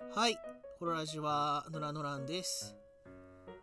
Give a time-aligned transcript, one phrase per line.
[0.00, 0.38] はい、
[0.78, 2.76] ホロラジはノラノランです。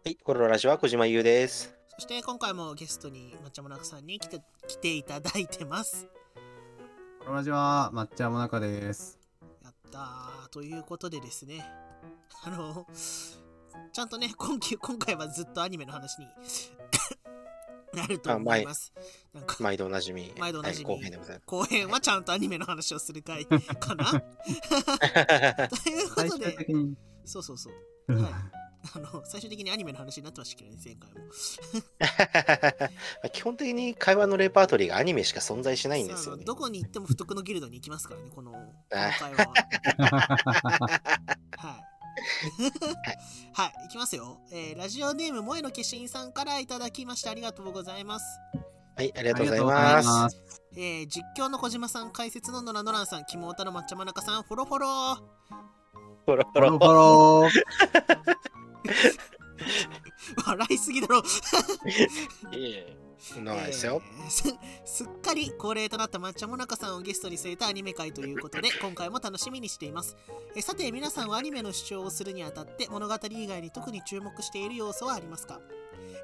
[0.03, 1.75] はい、コロラジは小島優です。
[1.89, 6.07] そして今回もゲストに抹茶もなかさんに来て来ていただいてます。
[7.25, 9.17] こんにちは、抹茶もなかです。
[9.63, 11.65] やったーということでですね、
[12.43, 12.85] あの、
[13.93, 16.27] ちゃんとね、今期今回はずっとアニメの話に
[17.95, 18.93] なると思います。
[19.33, 20.33] なんか毎度おなじみ。
[20.37, 24.19] 毎度おなじみはい、後編でござい後編はちゃんとアニメの話をする回かなます。
[25.83, 26.57] ということで。
[27.25, 28.13] そうそうそう。
[28.13, 31.17] はいあの最終的にアニメの話になってましたけどね、前回も。
[33.31, 36.45] 基本的に会話のレパートリーがアニメしか存在しないんですよね。
[36.45, 39.53] どこに行っても不徳のギルドに行きますからね、このこのあ会話は。
[41.57, 41.94] はい。
[43.53, 44.39] はい、いきますよ。
[44.51, 48.25] えーラジオネーム、萌えの化身さんからいただきましてありがとうございます。
[48.95, 50.37] はい、ありがとうございます。
[50.75, 55.17] えー実況の小島さん、解説のノラノランさん、キモオタの抹茶まなかさん、フォロフォロー。
[56.25, 57.49] ポロポフォロロフォロ
[60.47, 61.19] 笑いすぎだろ。
[62.51, 64.01] いえいえそんなことですよ。
[64.03, 64.43] えーす
[64.85, 70.15] すっかり恒例となった抹茶もなかさんをゲストに据えたアニメ会ということで 今回も楽しみにしています
[70.55, 75.59] えーさて皆さんはアニメの主張をするにあたって物語以外に特に注目している要素はありますか？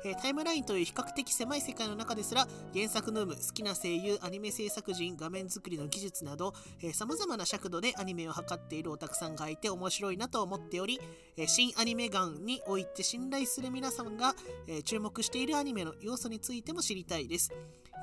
[0.03, 6.53] えータイムラインという比較的狭い世界の中ですら原作の有無好きな声優アニメ制作人画面作りの技術など
[6.93, 10.99] さまざまな尺度でアニメを図っているオタクさんがいて面白いなと思っており
[11.37, 14.33] えー新アニメガンにおいて信頼する皆さんが
[14.67, 17.51] えー注目しているアニメの要素についても知りたいです。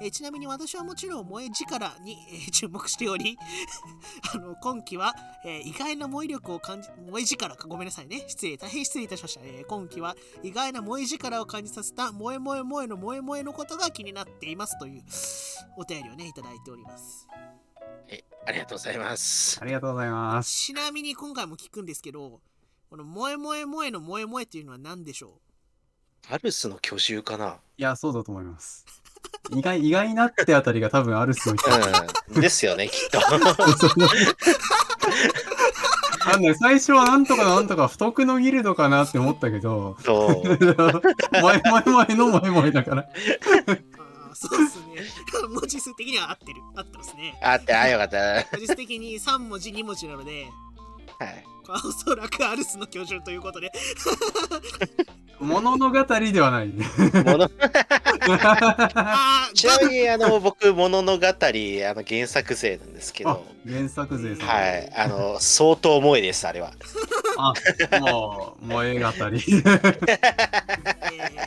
[0.01, 3.39] えーちなみに私はもちろん萌え力に、えー 注目しており
[4.35, 15.05] あの今期は、えー意外な萌え力を感じ萌え力かごめんなさいね失礼大変失礼いたしました、えー今期は意外な萌え力を感じさせた萌え萌え萌えの萌え萌えのことが気になっていますという
[15.77, 17.27] お便りをねいただいております
[18.09, 19.63] えありがとうございますー。
[19.63, 20.67] ありがとうございます。
[20.67, 22.41] ちなみに今回も聞くんですけど
[22.89, 25.41] この萌え萌え萌えの萌え萌えっていうのは何でしょ
[26.31, 27.61] アルスの巨獣かな？
[27.77, 28.85] いや、そうだと思います。
[29.51, 31.55] 意外、意外なってあたりが多分あるっすよ。
[32.35, 32.41] うん。
[32.41, 33.19] ですよね、きっと。
[36.27, 40.43] あのね、最初はなんとかなんとか不徳のギルドかなって思ったけど、そう。
[40.43, 43.09] 萌え萌え萌えの萌え萌えだから。
[44.41, 44.85] そうですね
[45.49, 48.19] 文字数的には合ってる合ってますねあって、あ、よかった。
[48.19, 50.47] は文字数的に3文字2文字なので
[51.27, 51.45] い。
[51.69, 53.71] おそらくアルスの居住ということで
[55.39, 56.69] 物の語ではない。
[56.69, 56.83] も
[57.37, 57.51] の
[58.95, 64.35] あーちなみに、あの、僕、ものの語り、あの、原作勢なんですけあど、、原作勢。
[64.35, 64.93] はい。
[64.97, 66.73] あの、相当萌えです、あれは。
[67.37, 67.53] あ、
[68.01, 69.39] もう、萌え語り。
[69.39, 69.41] え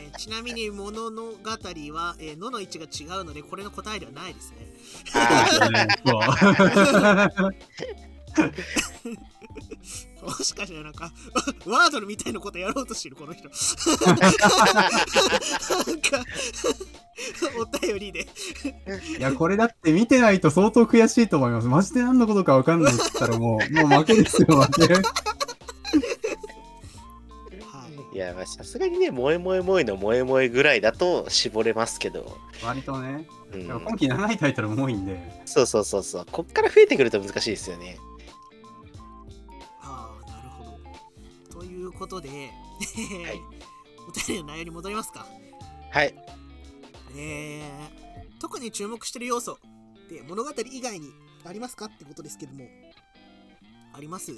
[0.08, 1.38] ーちなみに「ものの語
[1.74, 4.58] りは」えーのの位置が違うのでこれの答えではないですね
[10.22, 11.12] もしかしたらなんか
[11.66, 14.30] ワワードルみたいなことやろうとしてるこの人なんか
[17.60, 18.28] お便りで
[19.18, 21.68] いや、これだって見てないと相当悔しいと思います。
[21.68, 24.94] マジで何のことか分かんないって言ったらもう、もう負けですよ、負け。
[24.94, 25.04] はい
[28.14, 33.26] いや、まあさすがにね、萌え萌え萌えの萌え萌えぐらいだと絞れますけど、割とね。
[33.54, 35.20] うん今季7位タイトルも多いんで。
[35.46, 37.98] そうそうそうそう、こっから増えてくると難しいですよね。
[42.02, 42.50] ことで、い。
[44.10, 45.28] お便りの内容に戻りますか。
[45.92, 46.16] はい。
[47.16, 49.60] えー、特に注目してる要素
[50.06, 51.12] って物語以外に
[51.46, 52.68] ありますかってことですけども。
[53.94, 54.32] あります？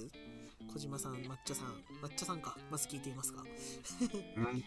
[0.73, 1.67] 小島さん抹茶さん。
[2.01, 2.57] 抹茶さんか。
[2.71, 3.43] まず聞いていますか。
[4.35, 4.63] うん。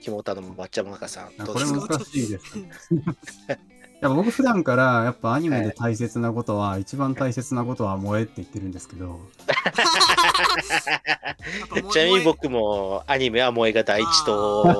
[0.00, 1.88] キモタの抹茶もなかさん、どうこれですか？
[1.98, 2.58] 難しいです。
[2.58, 2.62] い
[4.00, 9.20] や僕普段からやっぱアニメで大切なことは、一番大切なことは萌えって言ってるんですけど、
[11.90, 14.66] ちなみに僕もアニメは萌えが第一と、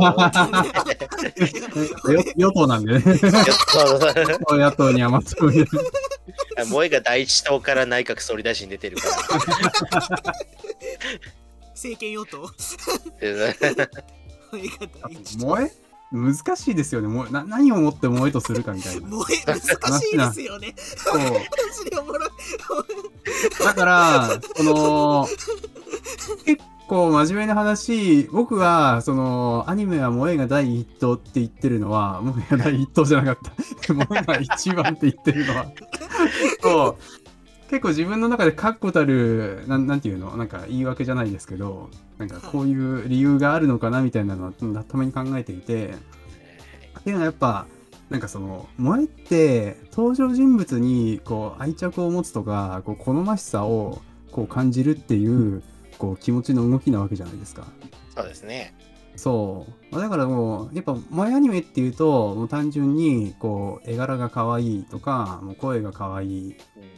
[2.37, 3.05] よ与党なんでね。
[4.51, 5.65] 野党に甘党に。
[6.65, 9.17] 萌えが第一党から内閣総理大臣出てるから。
[11.75, 12.47] 政権与党
[15.39, 15.86] 萌え？
[16.13, 17.09] 難しいですよね。
[17.09, 19.09] もうな何をもって萌えとするかみたいな。
[19.11, 19.61] 萌え難
[20.01, 21.23] しいですよねそう
[23.65, 25.29] だから、その、
[26.45, 33.95] 結構真面目な話、僕が、その、アニメは萌えが第一党って言ってるのは、 萌えが第一党じゃなかった。
[33.95, 35.67] 萌えが一番って言ってるのは、
[36.63, 36.97] そう、
[37.69, 44.53] 結構自分の中で確固たる、ななんていうのなんか言い訳じゃないですけど、なんかこういう理由があるのかなみたいなのは、
[44.85, 45.95] たまに考えていて、
[47.01, 47.67] っていうのはやっぱ、
[48.11, 55.61] なんかその萌えって登場人物にこう愛着を持つとかこう好ましさをこう感じるっていう
[55.97, 57.67] 構気持ちの動きなわけじゃないですか。
[58.15, 58.75] そうですね。
[59.17, 60.01] そう。
[60.01, 66.57] だからもう、やっぱ、萌えアニメっていうと、もう単純に、こう、絵柄が可愛いとか、もう声が可愛い、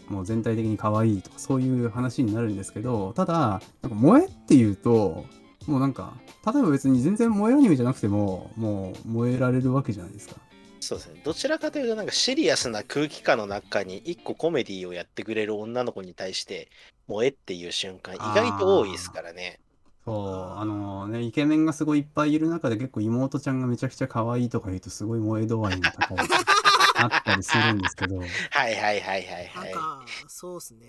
[0.09, 5.25] もう全体的に可愛いとか、そういう話になるんですけど、ただ、なんか萌えっていうと、
[5.67, 6.15] もうなんか、
[6.47, 10.37] 例えば別に全然萌えアニメじゃなくても、もう燃えられるわけじゃないですか。
[10.81, 11.21] そうですね。
[11.25, 16.71] どちらかというと、なんかシリアスな空気感の中に一個コメディをやってくれる女の子に対して、
[17.07, 19.61] 萌えっていう瞬間、意外と多いですからね。
[20.09, 26.19] そう、あのね、イケメンがすごいいっぱいいる中で結構妹ちゃんがめちゃくちゃ可愛いとか言うとすごい萌え度合いの高い
[26.97, 29.53] あったりするんですけど、はいはいはいはいはい。
[29.55, 30.87] なんか、そうっすね。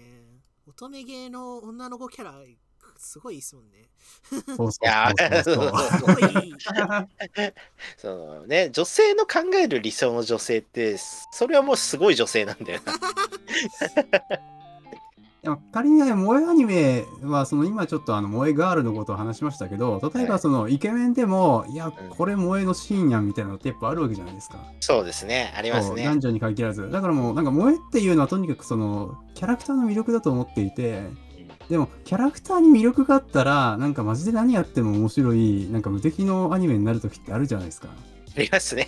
[0.68, 2.34] 乙女芸の女の子キャラ、
[2.98, 3.90] すごいいいっすもんね。
[4.56, 5.12] そうそういや
[5.44, 6.00] そうそうそう。
[6.00, 6.56] すごいいい。
[7.98, 10.98] そのね、女性の考える理想の女性って、
[11.32, 12.94] それはもうすごい女性なんだよな。
[15.72, 24.58] 仮にね、萌えアニメは、その今ちょっとあの萌えガールのことを話しましたけど、例えばそのイケメンでも、いや、んこれ萌えのシーンやんみたいなのってやっぱあるわけじゃないですか。
[24.82, 25.96] そうですね、ありますね。
[25.96, 26.90] そう男女に限らず。
[26.92, 31.04] だからもう、なんか萌えっていうのはとにかくその、キャラクターの魅力だと思っていて、
[31.70, 37.88] でも、キャラクターに魅力があったら、なんかマジで何やっても面白い、なんか無敵のアニメになる時ってあるじゃないですか。
[38.36, 38.88] ありますね。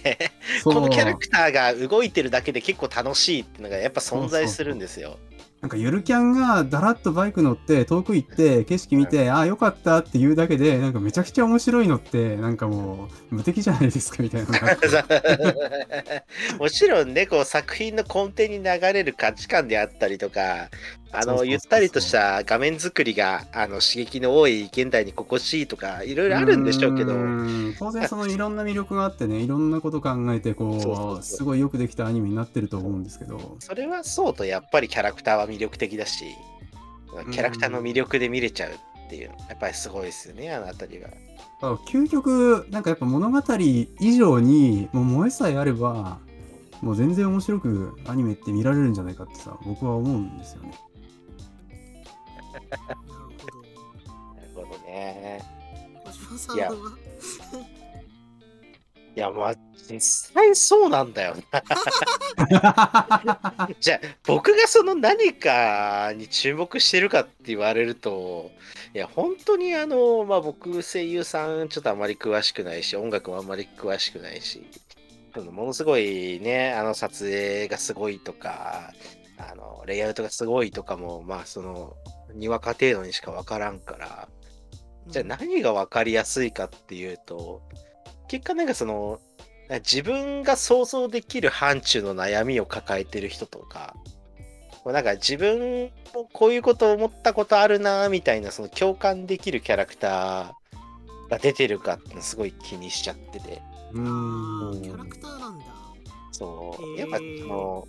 [0.63, 5.17] そうこのキャラクターが動いてるだけで結構楽しいっていうのがやっぱ存在するんですよ。
[5.61, 14.47] なんかゆるキャンがだらっとバイク乗って遠く行って景色見て、ああよかったって言うだけでなんかめちゃくちゃ面白いのってなんかもう無敵じゃないですかみたいな。
[16.57, 20.71] もちろんね、こう作品の根底に流れる価値観であったりとか、
[21.13, 27.75] あのゆったりとした画面作りがあの刺激の多い現代に心地いいとか、いろいろあるんでしょうけど、ん。
[27.77, 33.57] 当然そのいろんな魅力があってね いろんなこと考えてこうすごいよくできたアニメになってると思うんですけど。
[33.59, 36.25] それはそうとやっぱりキャラクターは魅力的だし、
[37.31, 41.09] キャラクターの魅力で見れちゃうっていうの、やっぱりすごいですよね、あのあたりは。
[41.61, 43.39] あ究極なんかやっぱ物語
[43.99, 46.19] 以上にもう萌えさえあれば
[46.81, 50.73] もう全然面白くアニメって見られるんじゃないかってさ僕は思うんですよね。
[52.53, 55.41] なるなるほどね。
[56.55, 56.75] いやは、
[59.15, 59.55] いや、まあ、
[59.89, 61.63] 実際そうなんだよな。
[63.79, 68.51] じゃあ、僕がその何かに注目してるかって言われると、
[68.93, 74.63] いや、本当にあの、まあ僕、声優さんちょっとあまり詳しくないし、音楽もあんまり詳しくないし、
[75.39, 78.93] ものすごいね、あの撮影がすごいとか、
[79.37, 81.95] あの、レイアウトがすごいとかも、まあその、
[82.35, 84.29] にわか程度にしかわからんから、
[85.07, 87.61] じゃあ何が分かりやすいかっていうと、
[88.27, 89.19] 結果なんかその、
[89.69, 93.95] 自分が想像できる範疇の悩みを抱えてる人とか、
[94.85, 103.61] なんか自分もこういうこと思ったことあるなみたいなその共感できるキャラクターが出てるかってのすごい気にしちゃってて、
[103.93, 104.81] うーん。
[104.81, 105.65] キャラクターなんだ。
[106.31, 107.87] そう、やっぱその、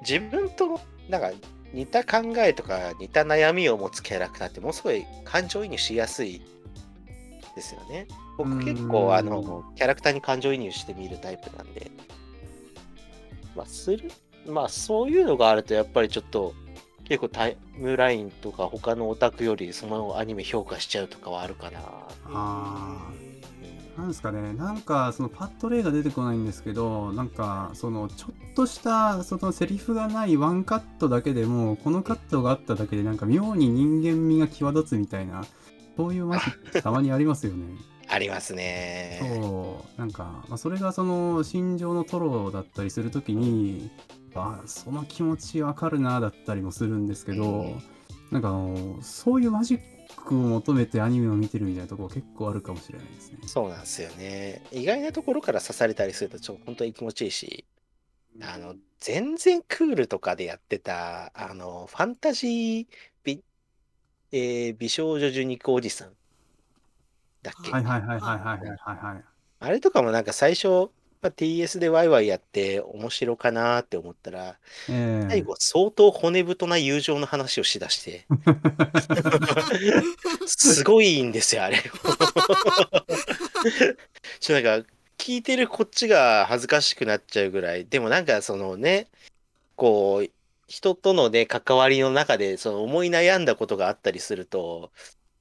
[0.00, 1.30] 自分となんか
[1.72, 6.40] 似た考えとか似た悩みを持つキャラクターってものすごい感情移入しやすい
[7.54, 8.06] ですよね。
[8.36, 11.90] 僕うん結構あのキャラクターに感情移入してみるタイプなんで、
[13.56, 14.10] まあする
[14.46, 16.54] まあそういうのがあるとやっぱりちょっと
[17.04, 21.82] 結構タイムラインとか他のオタクよりそのアニメ評価しちゃうとかはあるかな。
[23.98, 35.44] なんですかね、なんかそのパッと例が出てこないんですけど、なんかそのちょっとしたそのセリフがないワンカットだけでも、このカットがあっただけでなんか妙に人間味が際立つみたいな、
[35.96, 37.64] そういうマジックたまにありますよね。
[38.08, 39.18] ありますね。
[39.42, 43.90] そう、なんか、まあ、それがその心情のトロだったりするときに、
[44.36, 47.82] あその気持ちわかるなだったりもするんですけど、うん
[48.30, 49.80] なんかあのそういうマジッ
[50.28, 53.38] クを求めてアニメを見てるみたいなところ結構あるかもしれないですね。
[53.46, 54.62] そうなんですよね。
[54.70, 57.64] 意外なところから刺されたりすると、ちょ、本当に気持ちいいし、
[58.42, 62.86] あの、全然クールとかでやってた、あの、ファンタジー
[63.24, 63.42] 美、
[64.32, 66.12] えー、美少女受肉おじさん
[67.42, 67.70] だっけ？
[67.70, 69.24] はいはいはいはいはいはい。
[69.60, 74.58] あれとかもなんか最初、まあ、TS でワイワイやって面白かなって思ったら、
[74.88, 78.26] ええ最後相当骨太な友情の話をしだして、
[80.46, 81.78] すごいんですよ、あれ。
[84.40, 84.86] ちょ、なんか、
[85.18, 87.86] 聞いてるこっちが恥ずかしくなっちゃうぐらい。
[87.86, 89.08] でもなんかそのね、
[89.76, 90.30] こう、
[90.68, 94.92] 人とのね、関わりの中で、その思い悩んだことがあったりすると、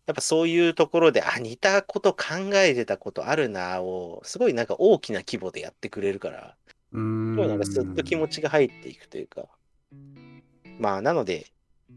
[0.08, 6.56] やっぱそういうところで、あ、似たこと考えてたことあるなを、すごいなんか大きな規模でやってくれるから、
[6.94, 7.34] うーん。
[7.34, 9.46] すごいなんかスッと気持ちが入っていくというか。
[10.80, 11.48] まあ、なので、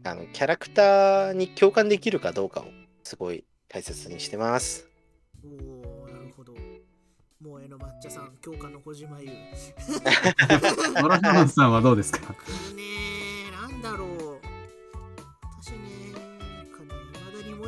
[0.03, 2.65] あの、キャラクターに共感できるかどうかを
[3.03, 4.87] すごい大切にしてます。
[5.45, 6.53] おおなるほど。
[7.43, 9.29] 萌えの抹茶さん教官の小島優。
[11.01, 12.19] ノラシャマンさんはどうですか？
[12.75, 12.83] ね
[13.47, 14.30] えなんだろう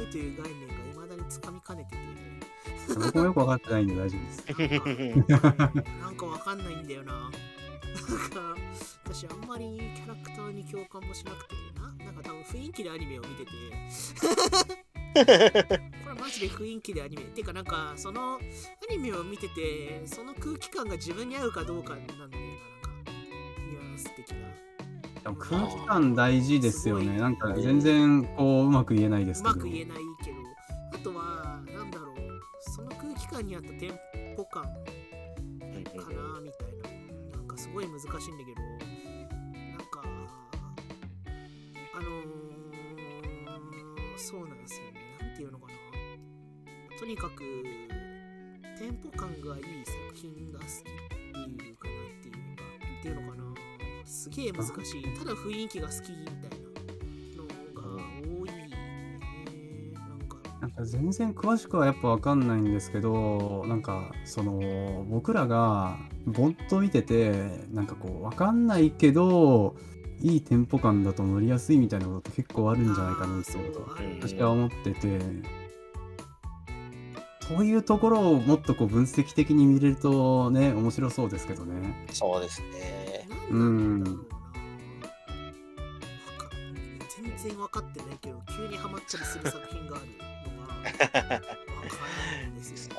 [0.07, 2.03] 未だに萌えという概念が未だにつかみかねててね
[2.95, 4.45] 僕もよくわかってないんで大丈夫です。
[5.29, 7.13] なんかねなんかわかんないんだよな。
[7.13, 8.55] なんか
[9.05, 11.93] 私あんまりキャラクターに共感もしなくてな。
[12.05, 13.51] なんか多分雰囲気でアニメを見てて。
[15.13, 17.23] これマジで雰囲気でアニメ。
[17.23, 18.39] てかなんかそのア
[18.89, 22.27] ニメを見ててその空気感が自分に合うかどうかなんだよな。
[22.27, 22.41] なんか
[23.69, 24.37] ニュアンス的な
[25.31, 27.17] 空気感大事ですよね。
[27.17, 29.53] なんか全然こううまく言えないですけど。
[29.53, 30.37] うまく言えないけど。
[30.93, 32.15] あとはなんだろう。
[32.59, 33.99] その空気感に合ったテン
[34.35, 34.73] ポ感かな
[35.73, 36.73] みたい
[37.31, 37.37] な。
[37.37, 38.61] なんかすごい難しいんだけど。
[38.61, 40.03] なんか
[41.95, 42.23] あのー、
[44.17, 44.99] そうなんですよね。
[45.19, 45.73] なんていうのかな。
[46.99, 47.43] とにかく
[48.77, 51.02] テンポ感がいい作品が好き
[54.23, 55.03] すげえ難しい。
[55.19, 56.35] ただ雰囲気が好きみたい
[57.35, 57.83] なのが
[58.21, 59.19] 多いね。
[59.91, 60.37] なんか。
[60.61, 67.33] なんか全然詳しくはやっぱわかんないんですけど、なんかその僕らがぼっと見てて、
[67.73, 69.75] なんかこうわかんないけど、
[70.21, 75.19] いいテンポ感だと乗りやすいみたいなことって結構あるんじゃないかなってことは私は思ってて、
[77.41, 82.07] そういうところをもっとこう分析的に見れるとね、面白そうですけどね。
[82.13, 83.02] そうですね。
[83.49, 84.23] なんだろうな。
[87.23, 90.05] 全然分かってないけど、急にハマったりする作品がある
[90.51, 91.39] のが分からない
[92.47, 92.93] んですよ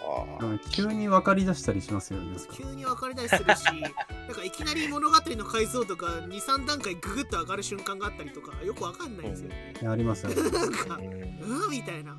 [0.71, 2.37] 急に分かり出したりしますよね。
[2.53, 3.93] 急に分かりたりするし、なん
[4.35, 9.75] かいきなり物語の解像度が2、3段階ググッと上がる瞬間があったりとか、よく分かんないんですよね。
[9.87, 10.43] ありますよね。
[10.51, 12.15] なんか、うんうんみたいな。
[12.15, 12.19] こ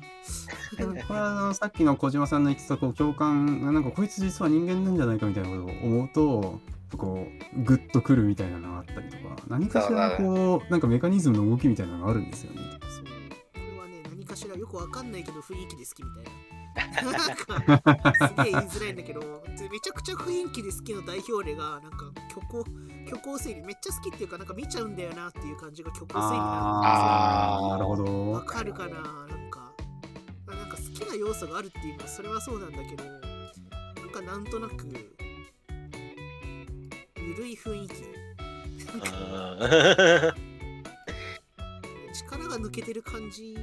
[0.92, 6.60] れはあのさっきの小島さんの言ってたこう共感がなんかこいつ実は人間なんじゃないかみたいなことを思うと
[6.96, 7.26] こ
[7.56, 12.60] うグッとくるみたいなのがあったりとか何かしらこうなんかメカニズムの動きみたいなのがあるんですよね。
[12.88, 13.10] そうこ
[13.54, 16.30] れはね、何かしらよく分かんないけど雰囲気で好きみたいな。
[16.76, 17.14] なん
[17.72, 19.26] かすげえ言いづらいんだけどで
[19.70, 22.64] めちゃくちゃ雰囲気で好きの代表例がなんか虚構
[23.06, 28.46] 虚構推理めっちゃ好きっていうかなんか見ちゃうんだよなっていう感じが虚構推理なんああなるほですよわど。
[28.46, 28.94] かるかな？
[28.94, 29.72] なんか
[30.46, 33.10] まあなんか好きな要素があるっていうのはそれはそうなんだけどな
[34.06, 34.86] んかなんとなく
[37.44, 37.94] い雰囲気
[42.14, 43.54] 力が抜けてる感じ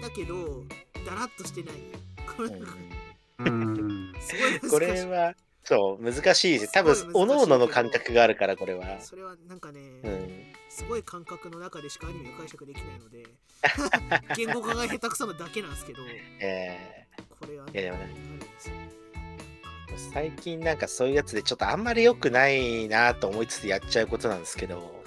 [0.00, 0.64] だけど
[1.04, 1.74] だらっとしてない
[2.36, 2.50] これ
[3.40, 4.12] うん。
[4.68, 5.32] これは、
[5.62, 6.72] そう、難しいです。
[6.72, 9.00] 多分おのおのの感覚があるから、これは。
[9.00, 10.48] それはなんかね、うん。
[10.68, 13.24] すごい感覚の中でしかアニメを解釈できないので
[14.36, 16.02] 言語化が下手くそなだけなんですけど
[16.40, 17.06] え
[17.40, 18.14] これはねいやでもね
[19.96, 25.02] 最近なんかそういうやつでちょっとあんまり良くないなと思いつつやっちゃうことなんですけど、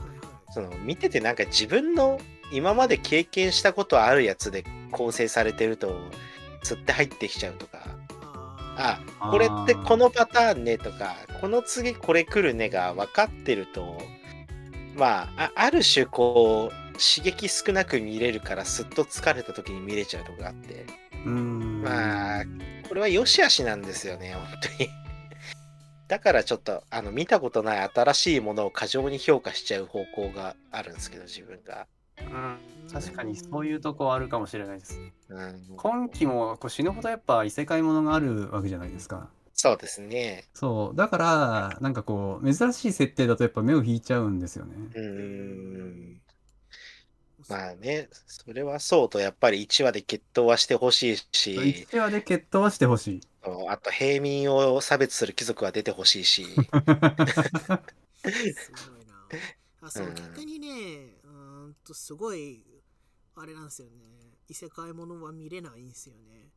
[0.51, 2.19] その見ててなんか自分の
[2.51, 5.95] 今まで経験したことあるやつで構成されてると、
[6.63, 7.79] 釣って入ってきちゃうとか、
[8.77, 13.97] ああこれってこのパターンねとか、この次これ来るねが分かってると、
[14.95, 20.85] まあ、あある種こう、刺激少なく見れるからすっと疲れた時に見れちゃうとこがあって、
[21.25, 21.81] うん。
[21.81, 22.43] まあ、
[22.91, 24.43] これは良し悪しなんですよね、本
[24.77, 24.89] 当に。
[26.09, 31.87] だからちょっと、あの、見たことない新しいものを過剰に評価しちゃう方向があるんですけど、自分が。
[32.19, 32.57] うん
[32.91, 34.99] 確かにそういうとこはあるかもしれないです。
[35.29, 39.29] うん、今期もこう死ぬほどやっぱ異世界ものがあるわけじゃないですか。
[39.53, 40.43] そうですね。
[40.53, 40.97] そう。
[40.97, 44.75] だから、なんかこう、珍しい設定だとやっぱ目を引いちゃうんですよね。
[44.95, 46.10] うーん。
[47.47, 53.21] まあね、それはそうと、やっぱり1話で決闘はしてほしいし、1話で決闘はしてほしい。
[53.69, 56.71] あと平民を差別する貴族は出てほしいし、
[58.51, 59.13] すごいな。
[59.81, 60.67] あそう、うん逆にね
[61.23, 62.63] うーんとすごい
[63.35, 64.37] あれなんですよね。
[64.47, 66.51] 異世界ものは見れないんですよね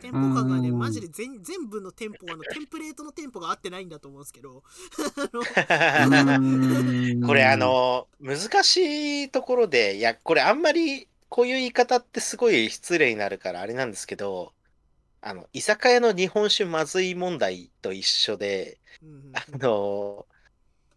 [0.00, 4.62] テンポ感がねうんマジで全全部のテンポあのテンプレートのテンポが合ってないんだと思うんですけど。
[7.26, 14.52] これあ、の難しいところでいやこれあんまりこういう言い方ってすごい失礼になるからあれなんですけど
[15.20, 19.32] あの居酒屋の日本酒まずい問題と一緒でうん。
[19.34, 20.26] あの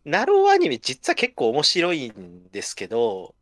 [0.05, 3.35] ナローアニメ実は結構面白いんですけど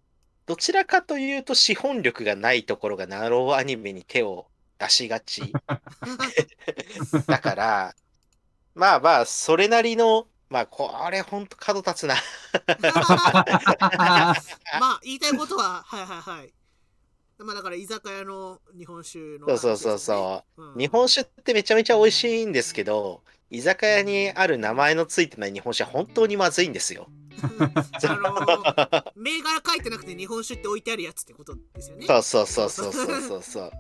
[0.46, 4.48] どちらかというと資本力がないところがナローアニメに手を
[4.82, 5.54] 出しがち
[7.28, 7.96] だから
[8.74, 12.16] まあまあそれなりのまあこれほんと角立つな
[14.80, 16.54] まあ言いたいことははいはいはい
[17.38, 20.74] まあだから居酒屋の日本酒の、そうそうそうそううん。
[20.76, 20.80] う。
[20.80, 27.08] 日本酒ってめちゃめちゃ美味しいんですけど、居酒屋にある名前のついてない日本酒は本当にまずいんですよ。
[27.42, 32.06] あの 銘柄書いてなくて日本酒って置いてあるやつってことですよね。
[32.06, 33.72] そうそうそうそうそうそう。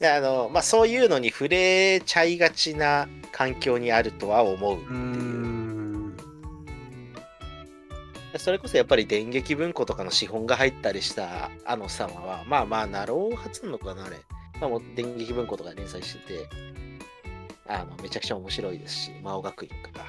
[0.00, 4.78] であのまあ、そういうのに触れちゃいがちな環境にあるとは思う。
[4.78, 6.16] うーん。
[8.38, 14.16] それこそやっぱり電撃文庫とかの資本が入ったりしたあの様は、まあまあ、ナロー初なのかな、あれ。
[14.58, 16.48] まあ、もう電撃文庫とか連載してて、
[17.68, 20.06] あのめちゃくちゃ面白いですし、魔王学院とか。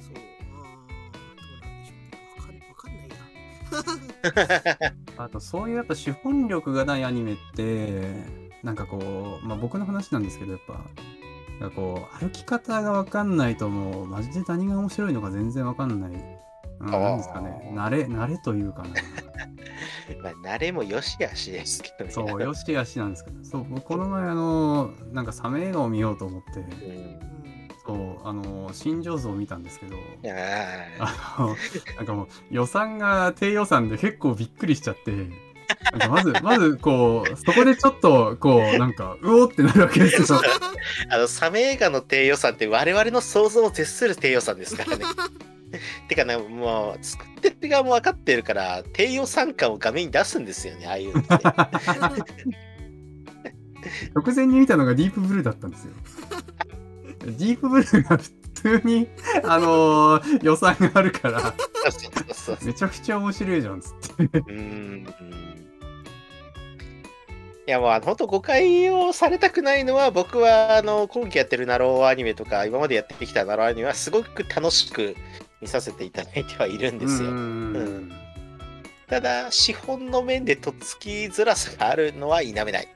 [0.00, 0.14] そう、
[0.52, 2.18] あーどうなんでしょうね。
[2.36, 4.92] わかんわかんないや。
[5.24, 10.80] あと、そういうやっぱ資本力がないアニメって、なんかこう、まあ僕の話なんですけど、やっぱ、
[11.60, 16.10] なんかこう、歩き方がわかんないともう、マジで何が面白いのか全然わかんない。
[16.80, 17.72] うん、なんですかね。
[17.74, 18.88] 慣れ、慣れというかな。
[20.22, 22.10] まあ、慣れもよしあしですけどね。
[22.10, 26.96] そう、よしあしなんですけど、そう、僕この前あの、なんかサメ映画を見ようと思って、うん。
[26.96, 27.32] うん
[27.84, 29.96] そう、あの、新庄図を見たんですけど、
[31.00, 31.56] あの、
[31.96, 35.30] なんかもう予算が低予算で結構びっくりしちゃって、
[35.90, 40.40] なんかまず、まずこう、そこでちょっと、こう、なんか、うおーってなるわけですよ。
[41.10, 45.04] あの、サメ映画の低予算って我々の想像を絶する低予算ですからね。
[46.08, 51.32] てかね、もう、作ってる側も分かってるから、低予算感を画面に出すんですよね、ああいうのって。
[54.14, 55.92] 直前に見たのがディープブルーだったんですよ。
[57.24, 59.08] ディープブルーが普通に、
[59.44, 61.54] あのー予算があるから。
[62.62, 64.22] めちゃくちゃ面白いじゃん、つって。
[64.22, 65.06] うーん。
[67.66, 75.14] いやもうあの本当誤解をされたくないのは僕はあの今期やってるナローアニメとか今までやってきたナローアニメはすごく楽しく
[75.60, 77.30] 見させていただいてはいるんですよ。
[77.30, 78.12] うーん
[79.06, 82.88] ただ資本の面でとっつきづらさがあるのは否めない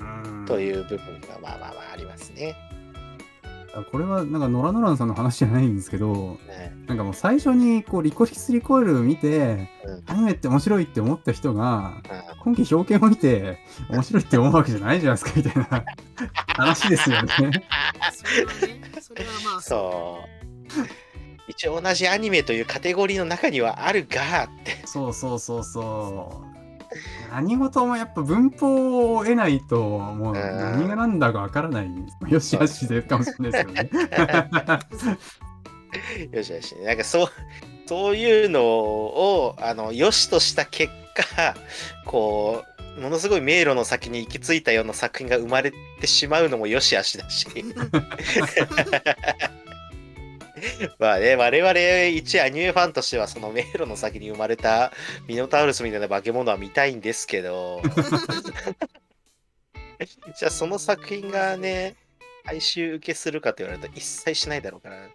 [0.00, 2.56] うんという部分がまあまあまあありますね。
[3.90, 15.84] これはなんかノラノランさんの話じゃないんですけど、ねなんかもう最初にこうリコリスリコイルを見て、うんアニメって面白いって思った人が、あ今期表現を見て面白いって思うわけじゃないじゃないですかみたいな
[16.48, 17.28] 話ですよね。
[17.32, 21.10] それはね、それはまあ、そう。
[21.48, 24.86] 一応同じアニメというカテゴリーの中にはあるがって。
[24.86, 26.49] そうそうそうそう。
[27.30, 31.90] 何事もやっぱ文法を得ないともう何が何だかわからない。
[32.28, 35.18] よしあしでかもしれないですよね。
[36.36, 36.76] よしよし。
[36.76, 37.28] なんかそう、
[37.86, 41.54] そういうのを、あの、よしとした結果、
[42.06, 42.64] こ
[42.98, 47.46] う、ものすごい迷路の先に行き着いたような作品が生まれてしまうのもよしあしだし。
[50.98, 54.92] まあね、我々一アニメファンとしては、その迷路の先に生まれた
[55.26, 57.82] ミノタウルスみたいな化け物は見たいんですけど、
[60.38, 61.96] じゃあその作品がね、
[62.44, 64.96] 大衆受けするかと言われると一切しないだろうから。
[64.96, 65.12] なん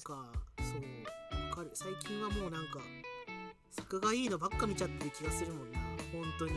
[0.00, 0.80] か、そう、
[1.50, 1.70] わかる。
[1.72, 2.80] 最近はもうなんか、
[3.70, 5.78] 作がいいのばっか見ちゃってる気がするもんな。
[6.12, 6.52] 本当に。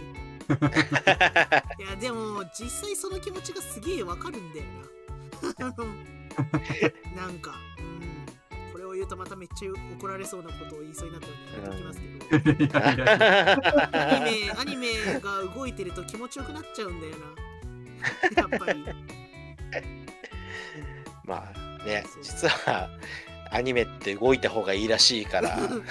[1.86, 6.19] いや、でも、実際その気持ちがすげえわかるんだよな。
[7.16, 8.72] なんか、うん。
[8.72, 12.08] これを言うとまためっちゃ怒られそうなことを言いそうになったのでやめときますけ
[12.68, 12.80] ど。
[13.98, 17.28] アニメ、アニメが動いてると気持ちよくなっちゃうんだよな。
[18.42, 18.86] やっぱり。
[21.26, 22.90] まあね、実は
[23.52, 25.58] アニメって動いた方がいいらしいから。
[25.58, 25.82] だか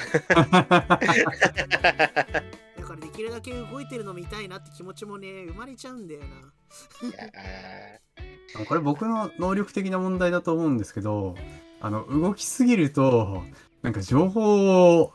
[2.94, 6.26] らできるだけ動いてるの見たいなって気持ちもね、生まれちゃうんだよな。
[8.66, 11.34] これ僕の能力的な問題だと思うんですけど、
[11.80, 13.44] あの、動きすぎると、
[13.82, 15.12] なんか情報を、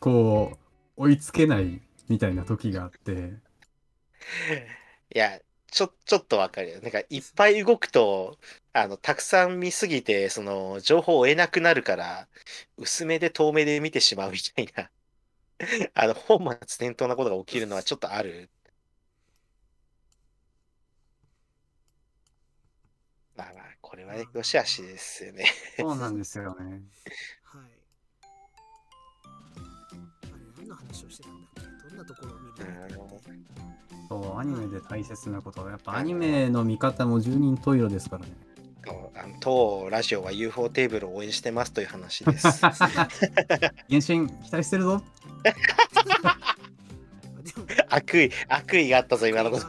[0.00, 0.58] こ
[0.96, 3.34] う、追いつけないみたいな時があって、
[5.14, 6.80] いや、ちょ、ちょっとわかるよ。
[6.80, 8.38] なんかいっぱい動くと、
[8.72, 12.28] あの、たくさん見すぎて、その、情報を得なくなるから、
[12.76, 14.90] 薄めで遠目で見てしまうみたいな、
[15.94, 18.50] あの、本末転倒なことが起きるのはちょっとある。
[23.36, 25.44] まあまあ、これはね、よしあしですよね。
[25.78, 26.64] そうなんですよね。
[26.64, 26.74] はい。
[30.24, 31.88] あれ、何の話をしてたんだっけ？
[31.90, 33.30] どんなところを見るのって
[34.08, 38.32] そう、アニメで大切なことは、やっぱアニメの見方も十人十色ですからね。
[39.16, 42.48] あの当ラジオは UFO テーブルを応援してますという話です。
[42.62, 42.88] 原神
[44.00, 44.06] 期
[44.50, 45.02] 待してるぞ。
[45.42, 45.52] で
[47.60, 49.66] も悪意、悪意があったぞ、今のこと。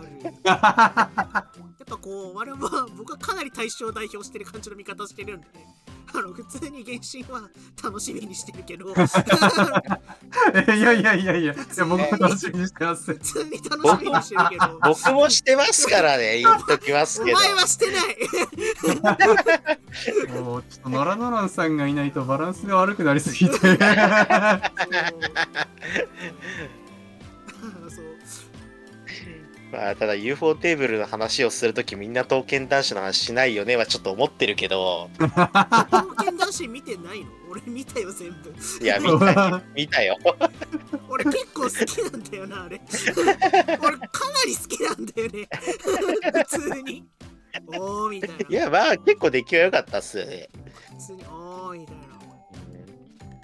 [1.90, 5.66] やっぱこう、我々は僕はかなり対象を代表してる感じの見方してるんでね。
[6.12, 7.48] あの普通に原神は
[7.84, 8.96] 楽しみにしてるけどい
[10.82, 13.14] やいやいやいや、いや僕も楽しみにしてます。
[13.14, 17.38] 普通に楽しみにしてるけど僕もしてますからね、 言っときますおけど。
[17.38, 18.18] 前はしてない
[20.42, 23.60] もうちょっとノラノランさんがいないとバランスが悪くなりすぎて。
[29.72, 37.30] まあ、ただ UFO テーブルの話をするときみんな刀剣男子の話しないよねはちょっと思ってるけど、刀剣男子見てないの？
[37.50, 38.54] 俺見たよ全部。
[38.84, 40.18] いや、見た見たよ。
[41.10, 42.80] 俺結構好きなんだよなあれ。
[42.88, 43.38] 俺か
[43.78, 43.98] な
[44.46, 45.50] り好きなんだよね。
[46.48, 47.04] 普通に。
[47.68, 48.36] おーみたいな。
[48.48, 50.50] いや、まあ結構出来は良かったっすよね。
[51.00, 52.02] 普通におーみたいな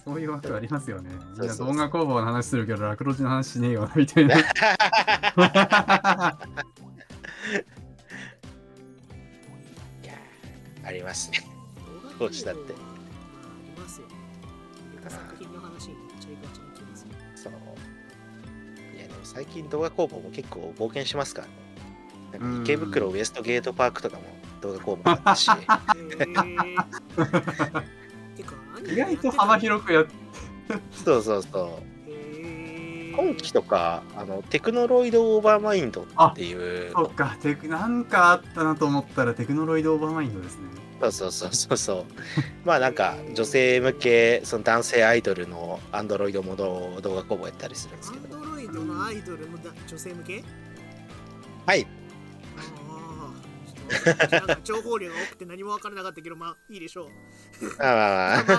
[0.06, 1.10] そういう枠ありますよね。
[1.40, 4.36] みんな動画工房の話するけど、ラクロジの話しねえよな、みたいな。
[4.38, 4.46] いや
[10.84, 11.40] ありますね。
[12.20, 12.86] そうしたってまああ
[13.76, 14.06] りますよ
[15.10, 16.36] 作品の話にめっちゃいう。
[18.96, 21.54] いや、でも最近動画工房も結構冒険しますからね。
[22.40, 24.24] なんか池袋ウエストゲートパークとかも
[24.62, 25.50] 動画工房あったし。
[28.88, 30.06] 意外と幅広くやっ
[31.06, 32.12] そうそうそう。
[33.16, 40.64] 今期とか、あの、テクノロイドオーバーマインドっていうそっか、テク、なんかあったなと思ったらテクノロイドオーバーマインドですね。
[41.02, 42.06] そうそうそうそうそう。
[42.66, 48.38] まあなんか女性向けその男性アイドルのアンドロイドモード動画工房やったりするんですアけど。
[48.38, 50.44] ンドロイドのアイドルもだ女性向け？
[51.66, 51.86] はい。
[53.88, 57.08] ああなんか情報量が多くて何も分からなかったけどまあいいでしょう。
[57.78, 58.56] まあまあま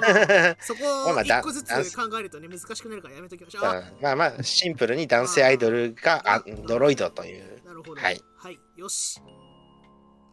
[0.50, 0.56] あ。
[0.60, 3.64] そこをまあまあだ一個ずつ考えるとね難しくなるからやめときましょう。
[3.64, 7.62] あまあまあシンプルに男性アイドルがアンドロイドという。
[7.64, 8.00] なるほど。
[8.00, 9.20] はい、はい、よし。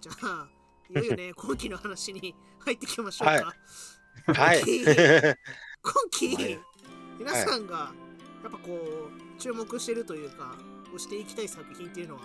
[0.01, 0.47] じゃあ
[0.89, 3.53] いよいよね今期の話に入ってきましょうか、
[4.33, 4.61] はい。
[4.61, 5.35] 今
[6.11, 6.59] 期 はい。
[7.19, 7.93] 皆さんが
[8.43, 10.57] やっぱこう注目してるというか
[10.93, 12.21] 推していきたい作品っていうのは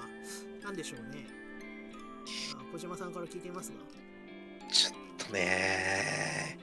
[0.63, 1.27] 何でしょうね？
[1.31, 1.38] あ
[2.73, 3.77] 小島さんから聞いてみますが
[4.71, 6.59] ちょっとね。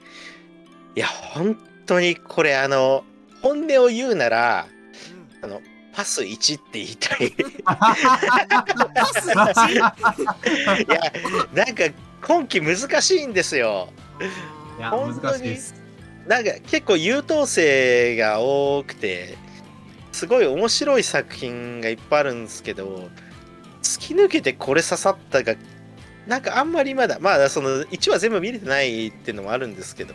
[0.94, 3.04] いや、本当にこれあの、
[3.42, 4.66] 本音を言うなら、
[5.40, 5.60] うんあの、
[5.92, 7.26] パス1って言いたい。
[7.26, 7.32] い
[7.64, 10.86] パス 1?
[10.92, 11.00] や、
[11.52, 11.84] なんか
[12.22, 13.88] 今期難しいんですよ。
[14.78, 15.86] いや、本当に難しいです。
[16.26, 19.36] なんか結構優等生が多くて
[20.10, 23.08] すごい面白い作品がいっぱいあるんですけど
[23.86, 25.54] 突き抜けてこれ刺さったが
[26.26, 30.14] なんかあんまりまだまあその1話全部見れてないっていうのもあるんですけど。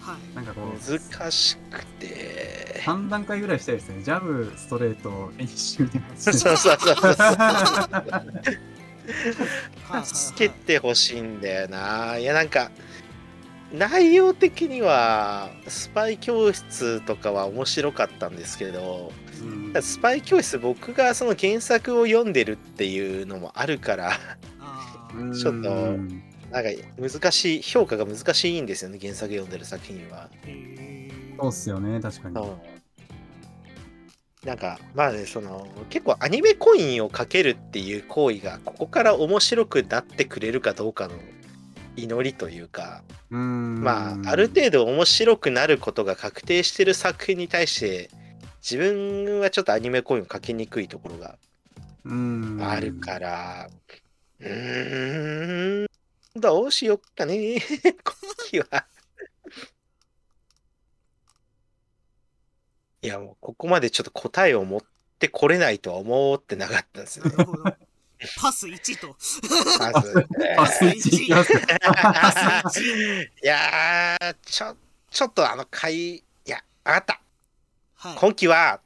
[0.00, 0.34] はい。
[0.34, 2.80] なんかこう、難しくて。
[2.84, 4.02] 3段階ぐらいしたいですね。
[4.02, 7.14] ジャブ、ストレート、演習みたいなやつそうそうそうそう。
[9.84, 10.04] はい。
[10.06, 12.18] 助けてほしいんだよな。
[12.18, 12.70] いやなんか
[13.72, 19.12] 内容的にはスパイ教室とかは面白かったんですけど
[19.44, 19.82] うん。
[19.82, 24.12] スパイ教室僕がその原作を読んでるっていうのもあるから
[25.34, 26.22] ちょっとうん。
[26.50, 30.30] なんか難しい評価が難しいんですよね原作読んでる作品は。
[31.40, 32.34] そうっすよね、確かに。
[34.44, 41.14] なんかまあねその結構アニメコインをかけるっていう行為がここから面白くなってくれるかどうかの
[41.96, 43.82] 祈りというかうん。
[43.82, 48.10] まあある程度面白くなることが確定してる作品に対して
[48.62, 51.36] 自分はちょっとアニメコインをかけにくいところが
[52.04, 52.58] うん。
[52.62, 53.68] あるから、
[54.40, 55.86] うーん、
[56.40, 57.94] どうしよっかね、 今
[58.48, 58.86] 期は。
[63.02, 64.80] いや、もうここまでちょっと答えを持っ
[65.18, 67.32] てこれないとは思ってなかったんですよね。
[68.36, 69.14] パス1と。
[69.78, 71.78] パス1いきますか。
[71.78, 74.76] パス1 いやー、ちょ、
[75.10, 77.20] ちょっとあの回、いや、あなた、
[78.00, 78.78] はい今期は、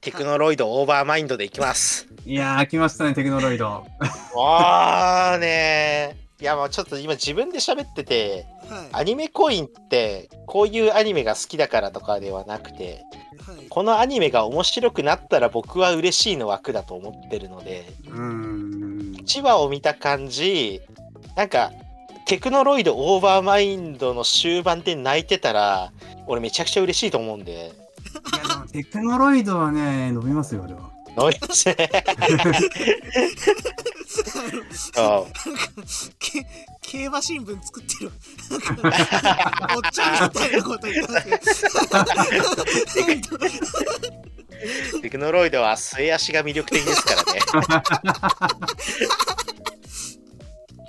[0.00, 2.08] テクノロイドオーバーマインドでいきます。
[2.24, 3.84] いやー、来ましたね、テクノロイド。
[4.34, 13.02] もうねいやもうちょっと今自分で喋ってて、はいアニメコインってこういうアニメが好きだからとかではなくて
[13.46, 19.12] はいこのアニメが面白くなったら僕は嬉しいの枠だと思ってるのでうん。
[19.18, 20.80] 1話を見た感じ
[21.36, 21.72] なんか
[22.24, 25.92] テクノロイドオーバーマインドの終盤で泣いてたら
[26.26, 27.72] 俺めちゃくちゃ嬉しいと思うんで
[28.72, 30.90] テクノロイドはね、伸びますよ、あれは。
[31.16, 31.40] ノイズ
[34.72, 35.32] そう
[36.18, 36.46] け
[36.82, 38.12] 競馬新聞作ってる。
[39.76, 41.20] おっちゃんみたいなこと言ってま
[45.02, 47.40] テクノロイドは末足が魅力的ですからね。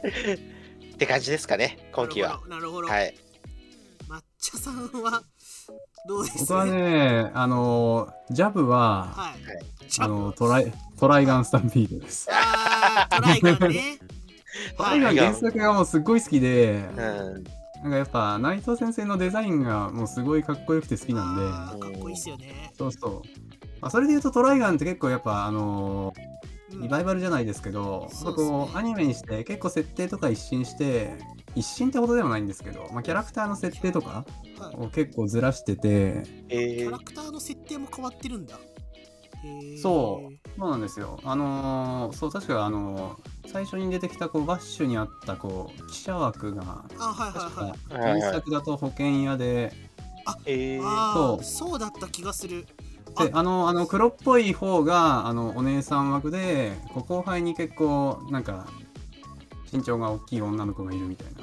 [0.94, 2.40] って感じですかね今期は。
[2.48, 3.16] なるほどはい。
[4.40, 5.24] 茶さんは
[6.08, 6.40] どうです？
[6.40, 9.34] 僕はね、あの、ジャブは、はい。
[10.00, 12.28] あの、トライ、トライガンスタンピードです。
[12.32, 14.00] あートライガンね。
[14.78, 15.00] ト はい。
[15.00, 17.44] ライガン原作がもうすっごい好きで、うん。
[17.84, 22.72] なんかやっぱ内藤先生のデザインがもうすごいかっこよくて好きなんで、かっこいいっすよね。
[22.78, 23.22] そうそう。
[23.82, 26.14] まあ、それで言うとトライガンって結構やっぱあの
[26.80, 31.18] リバイバルじゃないですけど、そうですねこうアニメにして結構設定とか一新して
[31.56, 34.26] 一新ってほどでもないんですけど、まあ、キャラクターの設定とか
[34.60, 38.58] はいを結構ずらしててえーキャラクターの設定も変わってるんだ。
[39.44, 47.96] へーそうそうなんですよあのーそう確かあのー最初に出てきたこうバッシュにあったこう記者枠があ、はい確はいはいか。
[47.96, 49.74] はいはい原作だと保険屋で
[50.46, 52.66] えーああ、そうそうだった気がする。
[53.18, 58.68] であのあの黒っぽい方があのお姉さん枠でこう後輩に結構なんか
[59.74, 61.41] 身長が大きい女の子がいるみたいな。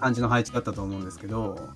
[0.00, 1.70] 感じの配置だったと思うんですけど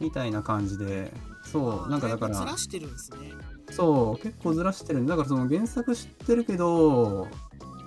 [0.00, 1.12] みたいな感じで
[1.44, 3.32] そうなんかだからずらしてるんですね。
[3.70, 7.28] そう結構ずらしてるんだからその原作知ってるけど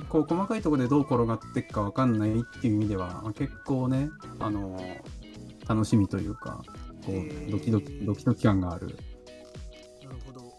[0.09, 4.79] こう細かいところでどう転がっていくかわかんないっていう意味ではまあ結構ねあの
[5.67, 6.63] 楽しみというか
[7.05, 8.87] こうドキドキドキドキ感がある。
[8.87, 8.97] なる
[10.25, 10.53] ほど。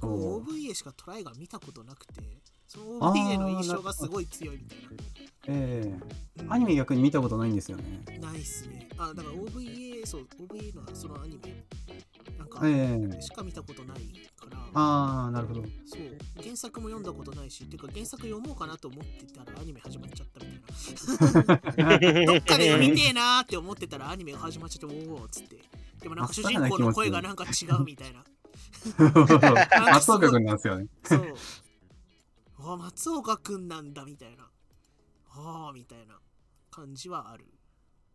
[0.00, 0.42] そう。
[0.44, 2.14] OVA しかトライガン見たことなくて、
[2.66, 4.78] その OVA の印象がすごい強いみたい
[5.48, 5.96] ええな。
[5.96, 7.84] うんアニメ逆に見たことないんですよね
[8.20, 8.88] ないっすね。
[8.98, 11.64] あ、だから OVA、そう、OVA のそのアニメ、
[12.36, 13.98] なんか、ええしか見たことない
[14.36, 22.26] から、ああなるほどそう、原作も読んだことないし、てか原作読もうかなと思ってたらアニメ始まっちゃったみたいな。
[22.26, 25.58] どっかで読みてえなーって思ってたらアニメが始まっちゃって、おおっつって。
[26.00, 28.24] でもなんか主人公の声がなんか違うみたいな。
[29.92, 31.34] 松岡君なんですよねそう。
[32.58, 34.48] あ、松岡くんなんだみたいな。
[35.36, 36.18] ああ、みたいな
[36.70, 37.44] 感じはある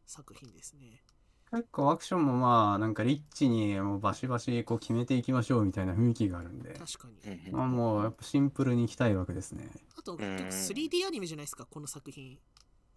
[0.06, 1.04] 作品ですね。
[1.52, 7.20] 結構アクションもまあなんかリッチにもうバシバシこう決めていきましょうみたいな雰囲気があるんで確かに。
[7.48, 12.38] うんまあもうやっぱシンプルにいきたいわけですねあと、ん 3D アニメじゃないですか、この作品。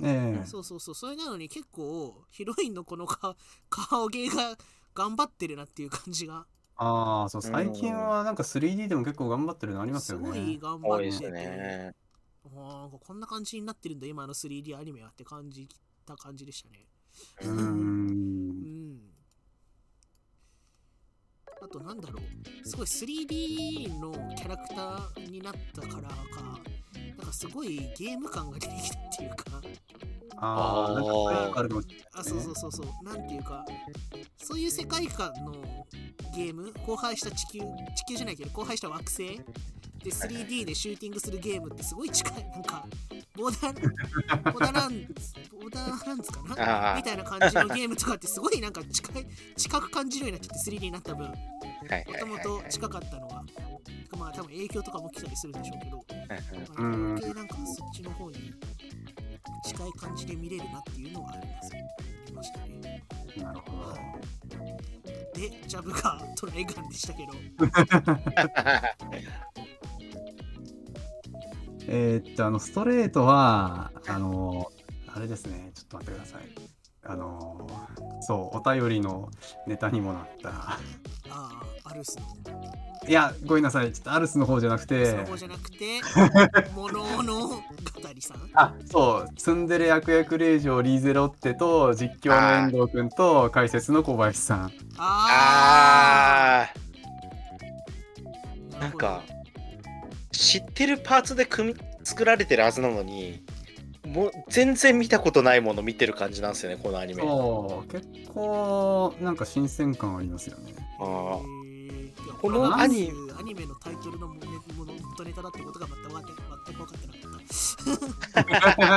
[0.03, 3.37] ええそうそうそう、それなのに結構ヒロインのこの顔
[3.71, 4.59] 顔芸が
[4.95, 11.95] 頑張ってるなっていう感じがああそう最近はなんか 3D でも結構頑張ってるのありますすよごいね頑張ってて、多いですね。
[12.45, 15.69] あーなんかこんな感じになってるんだ、今の 3D アニメはって感じ
[16.05, 16.87] た感じでしたね。
[17.43, 18.97] うん。
[18.97, 19.01] ん。
[21.61, 26.61] あとなんだろう、すごい 3D のキャラクターになったからか、
[27.17, 29.63] なんかすごいゲーム感が出てきたっていうか、
[30.39, 33.65] ああなんかそういうのあるかもしれないあ、そうそうそうそう、なんていうか、
[34.39, 35.87] そういう世界観の
[36.35, 39.41] ゲーム、荒廃した地球、地球じゃないけど、荒廃した惑星
[40.03, 42.85] で 3D でシューティングするゲームってすごい近い、なんか、
[43.37, 45.07] ボーダー、ボーダーランズ、
[45.53, 46.95] ボーダーランズかな？
[46.97, 51.39] みたいな感じのゲームとかってすごいなんか近い、近く感じるようになっちゃって 3D になった分、もはい
[51.91, 52.63] はいともはいはい。
[52.63, 53.45] と近かったのが、
[54.19, 56.05] まあ多分影響とかも来たりするんでしょうけど、
[56.79, 58.53] うん余計なんかそっちの方に
[59.65, 61.77] 近い感じで見れるなっていうのはありますあ
[62.27, 63.03] りましたね。
[63.37, 63.97] なるほど。
[65.35, 67.33] で、ジャブがトライガンでしたけど、
[71.95, 74.67] えーっとあのストレートはあの
[75.15, 75.73] あれですね。
[75.75, 76.43] ちょっと待ってください。
[77.05, 77.69] あの
[78.23, 79.29] そうお便りの
[79.67, 80.49] ネタにもなった。
[80.49, 80.79] あ
[81.29, 82.25] あ、アルスの、
[83.09, 83.93] いやごめんなさい。
[83.93, 85.11] ちょっとアルスの方じゃなくて。
[85.11, 86.01] その方じゃなくて、
[86.75, 87.57] モノの語
[88.15, 88.39] りさん。
[88.55, 89.35] あそう。
[89.37, 94.73] ツンデレ悪役令嬢リーゼロッテと実況の遠藤君と解説の小林さん。
[94.97, 96.69] ああ
[98.73, 99.25] あ、あなんか
[100.43, 103.43] 知ってるパーツで組み作られてるはずなのに
[104.07, 111.43] もう全然見たことないもの見てる感じなんですよねこのアニメあそう結構なんか新鮮感ありますよねあーへー
[112.25, 114.41] いやこのアニアニメのタイトルのもも
[114.85, 116.33] の元ネタだってことが全く分かって
[116.67, 117.13] 全く分かってな
[118.59, 118.83] かった。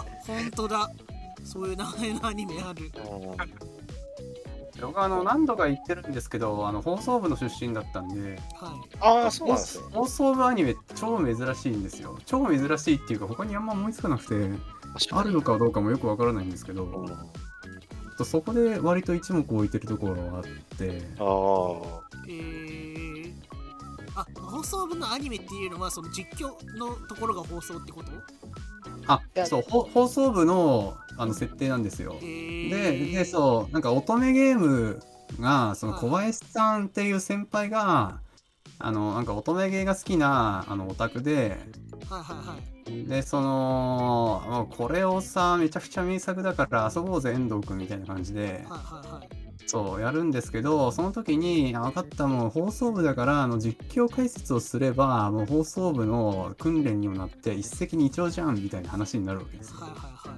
[0.00, 0.90] あ、本当だ。
[1.44, 2.90] そういう名前のアニメある。
[4.86, 8.32] 僕はあの何度か言ってるんですけどあの放送部の出身だったんで。
[8.32, 8.38] はい。
[9.00, 9.84] ああそうなんですね。
[9.92, 12.18] 放送部アニメ超珍しいんですよ。
[12.26, 14.50] 超珍しいっていうか他にあんま思いつかなくて
[15.10, 18.24] あるのかどうかもよくわからないんですけど、うん。
[18.24, 20.42] そこで割と一目置いてるところがあっ
[20.78, 21.02] て。
[21.18, 23.32] ああえー、
[24.14, 28.12] あ、放送分のアニメっていうのはその実況のところが放送ってこと？
[29.06, 32.16] あそうほ放送部のあの設定なんですよ。
[32.22, 35.00] えー、ででそうなんか乙女ゲーム
[35.40, 36.00] がそのはい。
[36.02, 38.20] 小林さんっていう先輩が、
[38.78, 41.60] あの、なんか乙女芸が好きな、あの、オタクで、
[42.08, 43.06] はいはいはい。
[43.06, 59.80] で、その、これをさ、めちゃくちゃ名作だから遊ぼうぜ、遠藤くんみたいな感じで、はいはいはいそう、やるんですけど、その時に、あ分かった、もう放送部だから、あの、実況解説をすれば、もう放送部の訓練にもなって、一石二鳥じゃん、みたいな話になるわけですよ。
[59.80, 60.36] はいはいは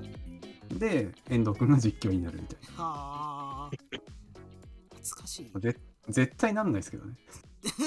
[0.75, 0.79] い。
[0.79, 3.71] で、遠藤くんが実況になるみたいはあ。
[5.03, 5.51] 懐かしい。
[5.53, 5.61] な。
[5.61, 5.77] ぜ
[6.09, 7.15] 絶対なんないですけどね。
[7.63, 7.81] 絶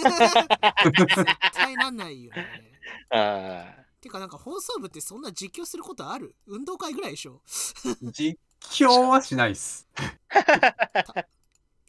[1.54, 2.48] 対なんないよね。
[3.12, 6.36] あてかなんか放送部ってそんな実況することある？
[6.48, 7.42] 運動会ぐらいでしょ？
[8.02, 9.88] 実況はしないっす。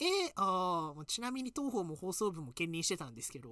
[0.00, 3.50] えー、あーちなみに東方も放送部も兼任してたんですけど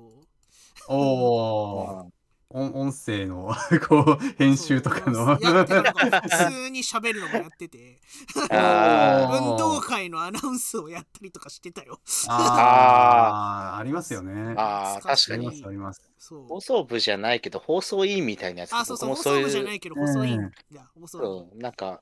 [0.89, 2.07] おー。
[2.49, 3.53] 音音声の
[3.89, 8.01] こう編集とかの普通に喋るのもやってて
[8.37, 11.99] 運動会のアナウンスをやったりとかしてたよ
[12.29, 14.55] あーありますよね。
[14.57, 15.65] ああ、確かに。
[15.67, 16.01] あります。
[16.49, 22.01] 放送部じゃないけど、放送委員みたいなやつあそうそう放、送部じゃないけど放送委員うんいや放送そう、なんか、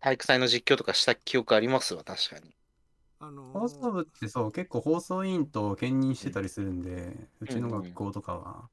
[0.00, 2.54] 体育祭の実況とかした記憶ありますわ、確かに。
[3.18, 8.68] あのー放送部ってそう結構放送委員と兼任してたりするんで、うちの学校とかは。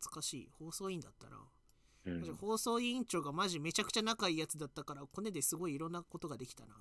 [0.00, 1.36] 懐かしい放送委員だったら、
[2.06, 6.74] うん放送委員長がマジめちゃくちゃ仲いいやつだったからコネですごいいろんなことができたな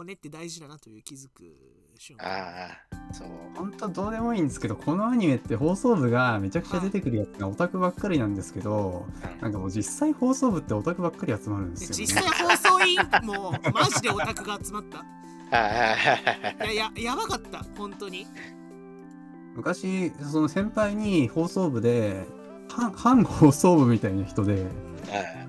[0.00, 1.54] コネって大事だなという気づく
[1.98, 2.26] 瞬間。
[2.26, 3.28] ああ、そう。
[3.54, 9.04] 本当どうでもいいんですけど、このアニメって放送部がめちゃくちゃ出てくるやつがオタクばっかりなんですけど、
[9.42, 11.94] なんかもう実際放送部ってオタクばっかり集まるんですよ、ね。
[11.96, 15.04] 実際放送委員もマジでオタクが集まった？
[15.52, 18.26] いやいややばかった本当に。
[19.54, 22.26] 昔、その先輩に放送部で、
[22.70, 24.66] 反反 放送部みたいな人で、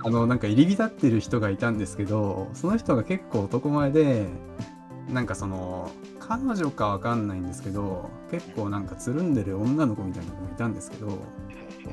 [0.04, 4.28] あの、なんか入り浸ってる人がいたんですけど、その人が結構男前で、
[5.10, 11.20] なんかその、彼女かわかんないんですけど、結構なんかつるんでる女の子みたいな子がいたんですけど、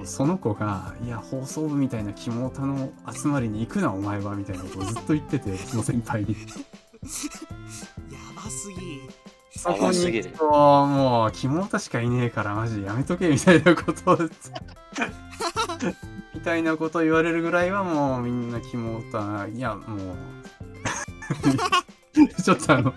[0.04, 6.36] その子が、いや、放送部みたいなキモオタの集まりに行くな、お前は、みたいなことをずっと言ってて、その先輩に。
[8.10, 14.18] やばすぎそこに行くと、もう、キモオタしかいねえから、マジやめとけ、みたいなことを、
[16.34, 19.98] みたいなこと言われるぐらいは、もう、みんなキモオタ、いや、もう、
[22.42, 22.94] ちょっとあの、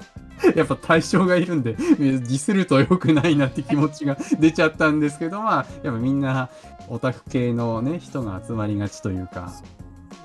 [0.56, 6.50] やっぱ対象がいるんで、ディスると良くないなって気持ちが出ちゃったんですけど、まあ、やっぱみんな、
[6.90, 9.54] オタク系のね、人が集まりがちというか、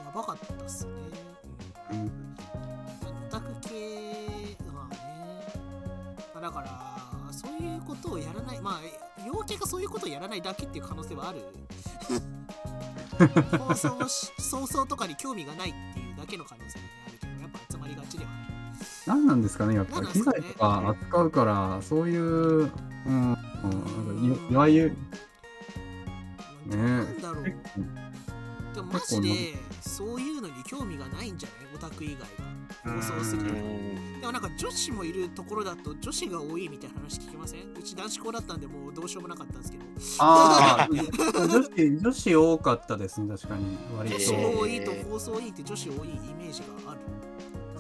[0.04, 0.86] やばかったっす
[6.46, 8.60] だからそういうことをやらない。
[8.60, 11.42] まあ陽キャがそういうことをやらないだけっていう可能性はある。
[13.58, 18.56] 放送し早々とかに興味がないっていうだけの可能性が、ね、あるけどやっぱ集まりがちではある。
[19.06, 20.06] 何なんですかね、やっぱり。
[20.06, 22.70] 機材とか扱うから、そういう、うん、
[23.06, 23.36] うん
[24.28, 24.96] なんかいいわゆる、
[26.66, 27.44] ねなんだろう。
[27.44, 27.56] 結
[28.74, 31.65] でもマジでそういうのに興味がないんじゃない？
[31.76, 32.16] オタク以
[32.84, 33.58] 外は放送するうのに
[34.16, 34.20] ん。
[34.20, 37.60] でもなんか女子もいるところだと女子が多いみたいな話聞きません？
[37.78, 39.84] うち男子校だったんでもうどうしようもなかったんですけど。
[40.20, 43.76] ああ、女子、女子多かったですね、確かに。
[43.96, 44.16] 割と。
[44.16, 47.00] 女子多いと放送いいって女子多いイメージがある。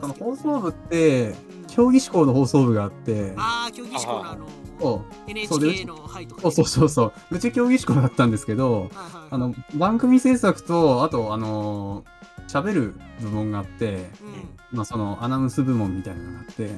[0.00, 4.46] その放送部って、うん競技志向の放送部があって、ああ競技志向のあの
[4.80, 9.28] そう NHK のはいとかそうそうそうそう、うち競技志向だったんですけど、はいはいはい。
[9.32, 12.15] あの、番組制作と、あと、あのー
[12.48, 16.70] 喋る部門があって、うんまあ、そのアナウンス部門みたいなのがあって、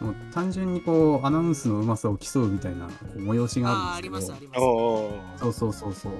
[0.00, 6.12] もう単純にこう、アナウンスのうまさを競うみたいなこう催しがあるんですけどそうそうそうそう。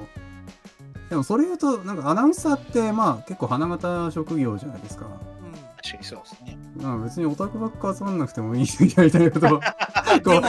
[1.08, 5.06] でもそれ言うと、なんかアナウンサーって、まあ結構花形職業じゃないですか。
[5.06, 5.08] う
[5.76, 6.57] 確かにそうですね。
[6.80, 9.60] まあ別にオタクばっか集まんなくてもいいみたいなことを
[10.24, 10.42] こ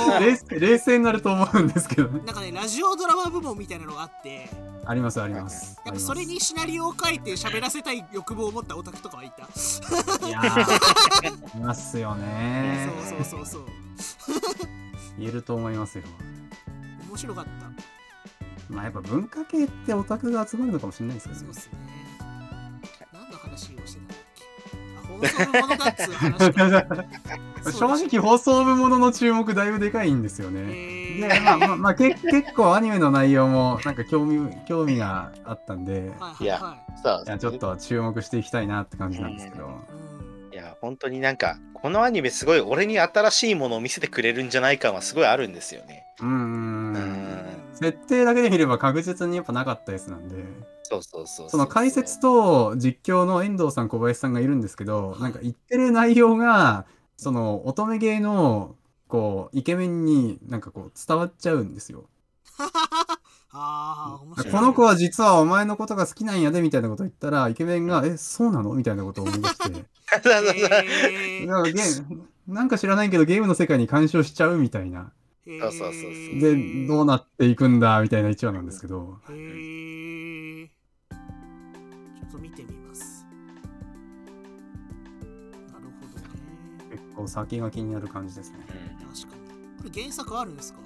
[0.50, 2.26] う冷静になると思うんですけどねん。
[2.26, 4.50] なんかねラジオドラマ部門みたいなのがあって
[4.86, 5.80] ありますあります。
[5.86, 9.44] やっぱそれにシナリオを書いて喋らせたい欲望を持ったオタクとかはいた。
[10.28, 12.90] いやー、いますよね。
[13.08, 13.66] そうそうそうそう
[15.18, 16.04] 言えると思いますよ。
[17.10, 21.62] 面白かったまあやっぱ文化系ってオタクが集まるのかもしれないですけどねそうっ。
[21.62, 21.99] すね
[25.20, 27.06] 放送部ものだっつう話か
[27.72, 30.62] 正直放送部ものの注目だいぶでかいんですよね。
[30.70, 36.78] えで、まあまあ、まあ、け 結構アニメの内容もなんか興味興味があったんで、はいはいは
[37.36, 39.66] いちょっと注目していきたいなって感じなんですけど。
[39.66, 39.70] う
[40.06, 40.10] ん
[40.52, 46.06] いや、本当になんか、このアニメすごい俺に新しいものを見せてくれるんじゃない感はすごいあるんですよね。
[46.22, 46.26] う。
[46.26, 46.94] ん。
[47.80, 50.36] 設定だけで見れば確実にやっぱなかったやつなんで、
[50.84, 51.50] そうそうそうう。
[51.50, 56.86] その解説と実況の遠藤さん、小林さんがいるんですけど、なんか言ってる内容が、
[57.18, 58.76] その乙女芸の
[59.08, 62.10] こうイケメンになんかこう伝わっちゃうんですよ。
[63.52, 75.12] ああ面白いこの子は実はお前のことが好きなんやでみたいなこと言ったらイケメンが「えそうなの?」みたいなことを思い出してへーなんかゲーなんか知らないけどゲームの世界に干渉しちゃうみたいな。
[75.60, 79.18] そうそうそうそうでどうなっていくんだみたいな一話なんですけど。
[79.30, 83.26] へーちょっと見てみます
[85.74, 86.30] なるほどね
[86.92, 88.60] 結構先が気になる感じですね。
[88.60, 89.42] うん確かに
[89.78, 90.80] これ原作あるんですか？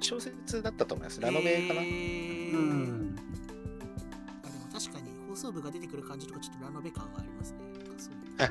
[0.00, 1.20] 小説だったと思います。
[1.20, 1.80] ラノベかな。
[1.80, 3.16] うん。
[4.44, 8.48] あでも確かに放送部が出てくる感じとかちょっとラノベ感がありますねなんかそういうな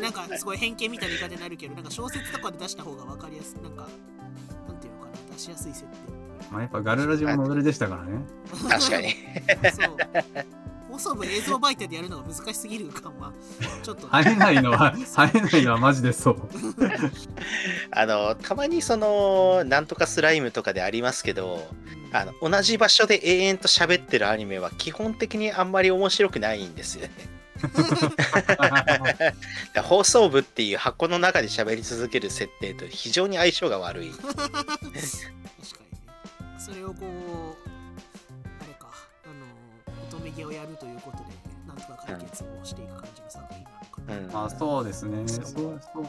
[0.00, 3.88] なんかすごい偏見みたいな言い方になるけどなんか小説とかで出した方が分かりやすいなんか
[4.66, 5.88] なんていうのかな出しやすい設定
[6.50, 8.24] まあやっぱガルラジもノベルでしたからね。
[8.68, 9.14] 確かに。
[9.72, 9.96] そう
[10.92, 13.32] 放送部映像媒体でやるのが難しすぎる感は
[13.82, 16.36] ちょっと生えないのは、 生えないのはマジでそう。
[17.92, 27.10] あの、たまにその、なんとかスライムとかでありますけど、うんあの同じ場所で永遠と喋ってるアニメは基本的にあんまり面白くないんですよね。
[29.74, 34.10] で放送部っていう箱の中で喋り続ける設定と非常に相性が悪い。
[34.10, 34.48] 確か
[34.82, 35.00] にね
[36.58, 37.08] それをこう
[38.62, 38.88] あれか
[39.24, 39.34] あの
[40.08, 41.24] 乙女芸をやるということで
[41.66, 45.26] なんとか解決をしていく感じの作品なのかな、うんまあそうですね。
[45.28, 46.06] そそううそう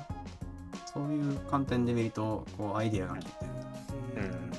[0.93, 3.51] そういう観点で見ると、こうアイディアが効いてる。
[4.18, 4.51] うん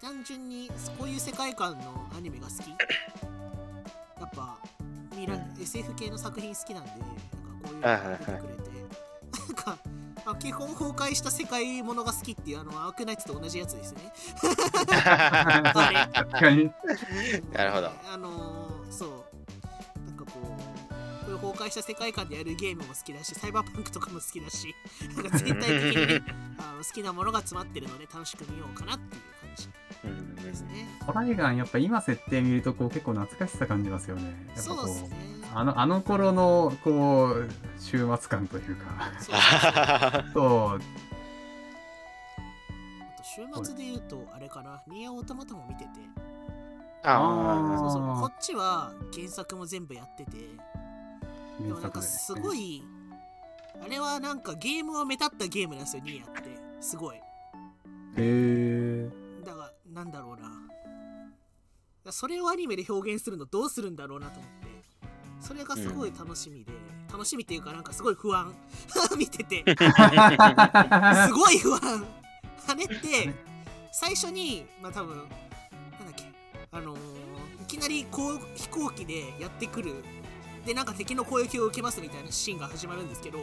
[0.00, 2.76] 単純にこういう世界観のアニメが好きや
[4.26, 4.58] っぱ
[5.10, 7.12] 未来、うん SF 系の作品好きなんでなんか
[7.62, 8.42] こういうのが出てくれて
[9.38, 9.78] なんか
[10.26, 14.12] あ基本崩壊した世界ものが好きっていうあのアークナイツと同じやつですね
[15.04, 16.08] あ。
[16.14, 16.70] 確かに。
[17.52, 17.90] なるほど。
[18.12, 19.10] あのーそう
[21.40, 24.74] 崩壊した世界観でやるゲームも好きだしサイバーパンクとかも好きだし
[25.16, 26.22] なんか全体的にね
[26.58, 29.70] あの好きなものが詰まってるので楽しく見ようかなっていう感じ
[30.04, 30.86] うんですね。
[31.04, 34.22] トライガン、やっぱ今設定見ると、こう結構懐かしさ感じますよね。
[34.54, 35.40] やっぱこうそうですね。
[35.54, 39.12] あの、あの頃の、こう、週末感というか。
[40.32, 40.80] そう
[43.22, 44.82] 週 末で言うとあれかな。
[44.86, 45.90] ニアオートマタも見てて。
[47.02, 48.20] あそうそう。
[48.20, 50.36] こっちは原作も全部やってて
[51.62, 52.76] でもなんかすごい。
[52.76, 52.82] い
[53.82, 56.50] あれはなんかゲームをめたったゲームなんですよニアって。
[56.80, 57.16] すごい。
[57.16, 57.20] へ
[58.16, 59.08] え。
[59.44, 62.12] だからなんだろうな。
[62.12, 64.68] それをアニメで表現するのどうするんだろうなと思って。
[65.40, 66.72] それがすごい楽しみで、
[67.10, 68.54] 楽しみっていうかなんかすごい不安。
[69.16, 69.64] 見てて。
[69.76, 72.06] すごい不安。
[72.68, 73.34] あれって
[73.92, 76.24] 最初にまあ多分なんだっけ
[76.72, 77.30] あのー
[77.62, 79.94] いきなりこう飛行機でやってくる
[80.66, 83.38] でなんか敵の攻撃を受けますみたいなシーンが始まるんですけど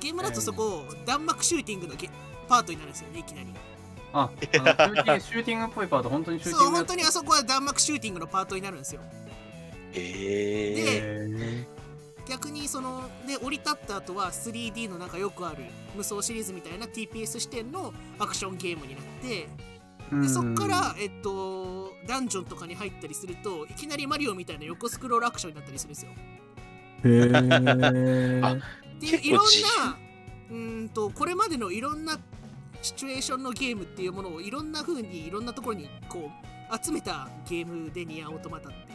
[0.00, 2.10] ゲームだとそこ弾幕シューティングのゲ
[2.48, 3.48] パートになるんですよねいきなり。
[4.14, 9.00] あ、あのシューティングシューティングっぽいパート、本当にシューティそうングや本当にあそこは弾幕シューティングのパートになるんですよ。
[9.94, 11.66] ええ。
[11.68, 11.82] へ
[12.28, 19.71] 逆にそので降り立った後は 3D のなんかよくある無双シリーズみたいな TPS 視点のアクションゲームになってー
[20.20, 26.10] でそっから、えっと、ダンジョンとかに入ったりするといきなりマリオみたいな横スクロールアクションになったりするんですよ。
[27.04, 28.40] へえ。
[28.42, 29.98] あっていういろんな
[30.50, 32.18] うーんとこれまでのいろんな
[32.82, 36.30] シチュエーションのゲームっていうものをいろんな風にいろんなところにこ
[36.70, 38.92] う集めたゲームでニアオートマタって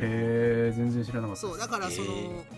[0.00, 1.40] へえ、全然知らなかった。
[1.40, 2.10] そうだからその、へ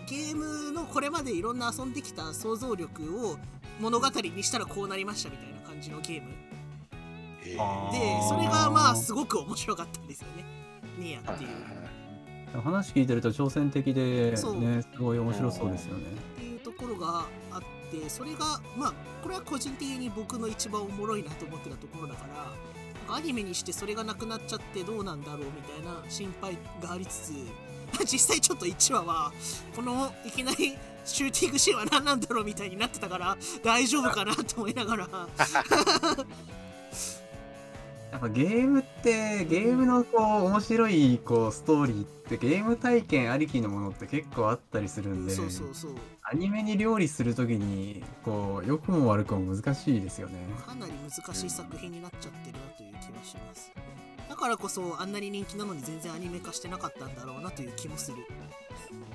[0.09, 3.37] ゲームのこれまでいろんな遊んできた想像力を
[3.79, 6.29] 物語にしたらこうなりましたみたいな感じのゲーム
[7.49, 7.57] で
[8.27, 10.45] それがまあすごく面白かったんですよね。
[10.97, 11.49] ニアっていう。
[12.61, 14.45] 話聞いてると挑戦的でねす
[14.99, 16.05] ごい面白そうですよね。
[16.37, 22.25] っていうところがあってそれがまあこれは個人的に僕の一番おもろいなと思ってたところだか
[23.07, 27.33] らアニメにしてそれがなくなっちゃってどうなんだろうみたいな心配がありつつ
[28.05, 29.31] 実際ちょっと1話は
[29.75, 35.07] このいきなりシューティングシーンは何なんだろうみたいになってたから大丈夫かなと思いながら
[38.11, 45.91] やっぱゲームってゲームのこう面白いこうストーリーってゲーム体験ありきのものって結構あったりするんでそうそうそう。
[46.23, 50.35] アニメに料理するときにこう良くも悪くも難しいですよね。
[50.65, 53.71] かなり難しい作品になっちゃってるなという気がします。
[54.29, 58.17] だからこそあんなに人気なのに全然アニメ化してなかったんだろうなという気もする。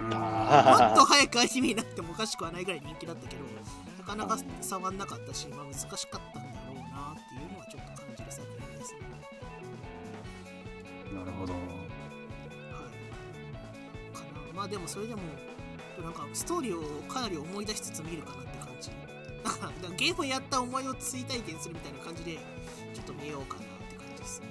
[0.00, 0.08] うん。
[0.08, 3.42] もあっと早くアニメになってもおかしくはないぐらい人気だったけど
[3.98, 6.40] なかなか触んなかったし、まあ、難しかった。
[6.40, 6.51] ん
[11.14, 11.52] なるほど。
[11.52, 11.62] はい。
[14.16, 14.52] かな。
[14.54, 15.22] まあでもそれでも
[16.02, 18.90] なんかストーリーをかなり思い出しつつ見るかなって感じ。
[19.96, 22.38] ゲームやった思いを追体験するみたいな感じで
[22.94, 24.46] ちょっと見ようかなって感じですね。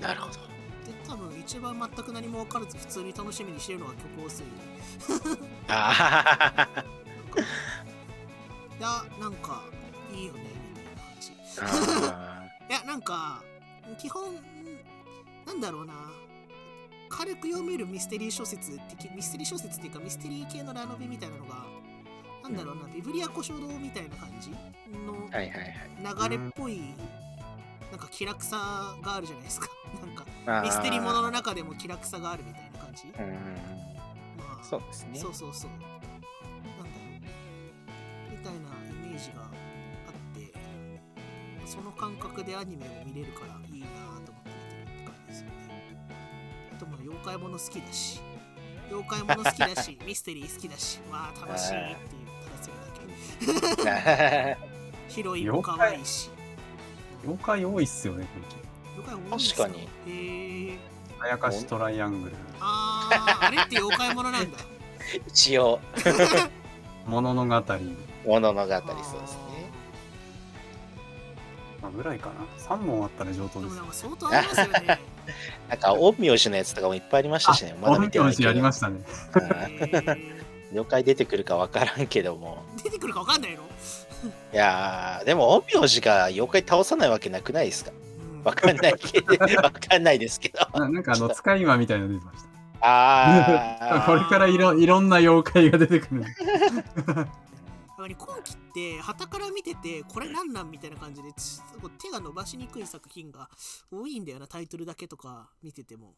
[0.00, 0.34] ーなるほど。
[0.34, 4.46] で多分一番全く何も分からず普通に楽しみにしてるのは虚構推理
[5.68, 6.68] あ
[8.78, 9.62] いやなんか
[10.14, 10.40] いいよね
[10.70, 11.32] みたいな感じ。
[12.12, 13.42] あ いやなんか
[13.98, 14.24] 基本
[15.46, 15.94] なんだろうな
[17.08, 21.64] 軽く読めるミステリー小説的ミステリー小説っていうかミステリー系のラノベみたいなのが
[22.42, 24.50] なんだろうな、ビブリア古書堂みたいな感じ？
[24.50, 25.14] の。
[25.32, 26.78] 流れっぽい、
[27.90, 29.68] なんか気楽さがあるじゃないですか
[30.04, 33.30] なんかミステリーものの中でも気楽さがあるみたいな感じ、うん
[34.36, 35.18] まあそうですね。
[35.18, 35.70] そうそうそう。
[35.70, 35.94] なんだろ
[38.28, 38.30] う。
[38.30, 39.52] みたいなイメージがあっ
[40.34, 40.52] て、
[41.66, 44.13] その感覚でアニメを見れるからいいな
[47.14, 48.20] 妖怪もの好きだし、
[48.88, 54.58] 妖怪もの好きだし、 ミステリー好きだし、わあ楽しいっていう、ただそれだけ。
[55.08, 56.30] ヒロインも可愛いし。
[57.22, 58.26] 妖怪多いっすよね
[58.98, 60.78] 妖怪多い確かにへえ。
[61.20, 64.58] あやかしトライアングルあー、あれって妖怪ものなんだ。
[65.28, 65.80] 一応、
[67.06, 67.62] 物の語
[68.26, 69.70] 物の語りそうですね。
[71.80, 75.13] まあぐらいかな3本あったら上等ですでもなんか相当ありますよね。
[75.68, 77.74] なんか、陰陽師のやつとかもいっぱいありましたしね。
[77.80, 78.48] まだ見てないけど。
[78.50, 79.00] ありましたね
[80.72, 82.62] 妖怪出てくるかわからんけども。
[82.82, 83.58] 出てくるかわかんないの、
[84.52, 87.92] いやー、でも陰陽師が妖怪倒さないわけなくないですか？
[87.92, 89.26] うんわかんないけど、
[89.62, 90.58] わかんないですけど。
[90.78, 92.48] ななんかあの使い魔みたいなの出てました
[92.86, 96.24] あこれからいろいろんな妖怪が出てくる
[98.04, 101.30] やっぱり今期って旗から見ててこれなんなんみたいな感じで
[102.02, 103.48] 手が伸ばしにくい作品が
[103.90, 106.14] 多いんだよなタイトルだけとか見てても。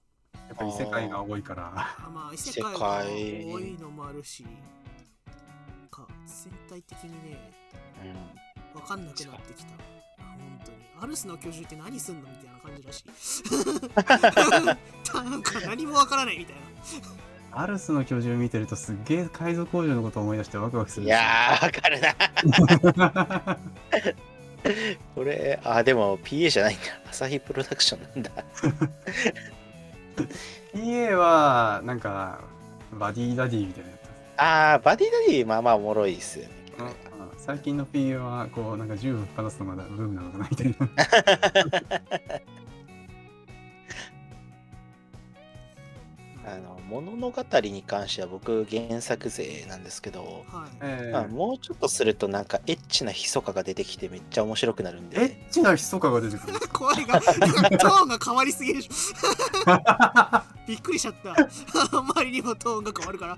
[0.49, 1.73] やっぱり世界が多いから。
[1.77, 8.09] あまあ異世界が多いのもあるしなんか全体的にねー
[8.75, 9.75] うんわかんなくなってきた。
[9.75, 9.77] あ
[10.19, 10.79] 本当に。
[11.01, 13.05] アルスの居住って何すんのみたいな感じだし。
[15.15, 16.63] なんか何もわからないみたいな
[17.53, 23.59] アルスの居住見てるとすっげえ海賊工場のことを思い出してワクワクするいやー、わかるな。
[24.65, 26.85] ーこれ、あ、でも PA じゃないんだ。
[27.11, 28.31] 朝日プロダクションなんだ。
[30.75, 32.41] PA はなんか
[32.93, 34.01] バディダディみたいなやつ
[34.39, 36.51] あー、バディダディ、まあまあおもろいっすよね。
[36.79, 37.07] うん
[37.39, 40.89] 最近の PA はこうなんか銃を放すのがブームなのかなみたいな
[46.47, 50.71] あの、物の語に関しては僕原作勢なんですけど、はい。
[50.81, 56.61] えまあ、もうちょっとするとなんかエッチなひそかが出てきてめっちゃ面白くなるんエで、ッチなひそかが出てくる。
[56.73, 58.93] 声がなんかトーンが変わりすぎるでしょ。
[60.69, 61.33] びっくりしちゃった。
[61.99, 63.37] あまりにもトーンが変わるから。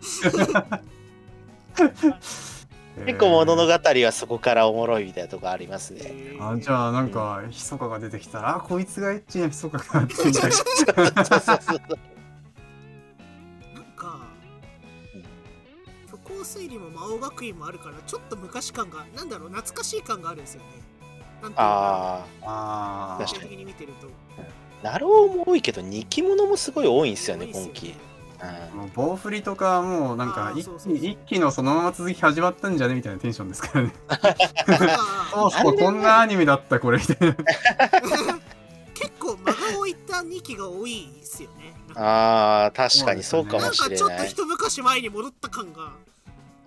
[3.07, 6.01] 結構物の語はそこからおもろいみたいなとこありますね。
[6.03, 6.53] えー。
[6.53, 10.49] あじゃあなんかひそかが出てきたらあこいつがエッチなひそかかってみた
[16.49, 20.67] 推理も魔王学院もあるからちょっと昔感がなんだろう懐かしい感があるんですよね。
[21.43, 24.09] なんていああ個確かに見てると。
[24.41, 27.95] あ、ナローも多いけど、二期物もすごい多いんですよね、多いっす今期。
[28.41, 30.99] あもう棒振りとかもうなんか一あーそうそうそう。
[30.99, 33.93] 気一気のそのまま続き始まったんじゃねみたいなテンションですからね。
[35.33, 37.37] そうそうこんなアニメだったこれみたいな。
[38.95, 41.75] 結構間が置いた2期が多いですよね。
[41.95, 44.29] ああ、確かにそうかもなんかちょっとしれない。
[44.29, 45.93] 一昔前に戻った感が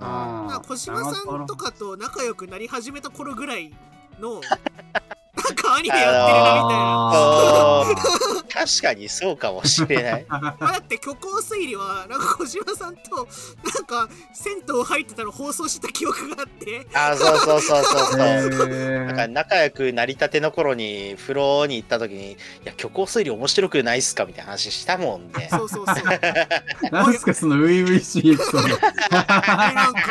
[0.02, 3.72] あなんか小島さんとかと仲良くなり始めた頃ぐらい
[4.20, 10.26] の なんかアアニメやってるなみたいな確かにそうかもしれない。
[10.28, 13.28] ま あだって虚構推理はなんか小島さんと
[13.74, 18.68] なんか銭湯入ってたの放送した記憶があってあーそうそうそうそうそう。
[18.68, 25.48] ーなんか仲良くなりたての頃に風呂に行った時に「いや虚構推理面白くないっすか?」みたいな話したもんね。
[25.50, 26.48] そうそうそうで
[26.92, 28.68] なんすかその初々しいエピソード。
[28.68, 30.02] なんか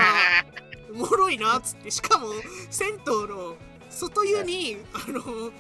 [0.93, 2.29] おもろいなっつってしかも
[2.71, 2.97] 銭湯
[3.29, 3.55] の
[3.91, 5.51] 外湯にあの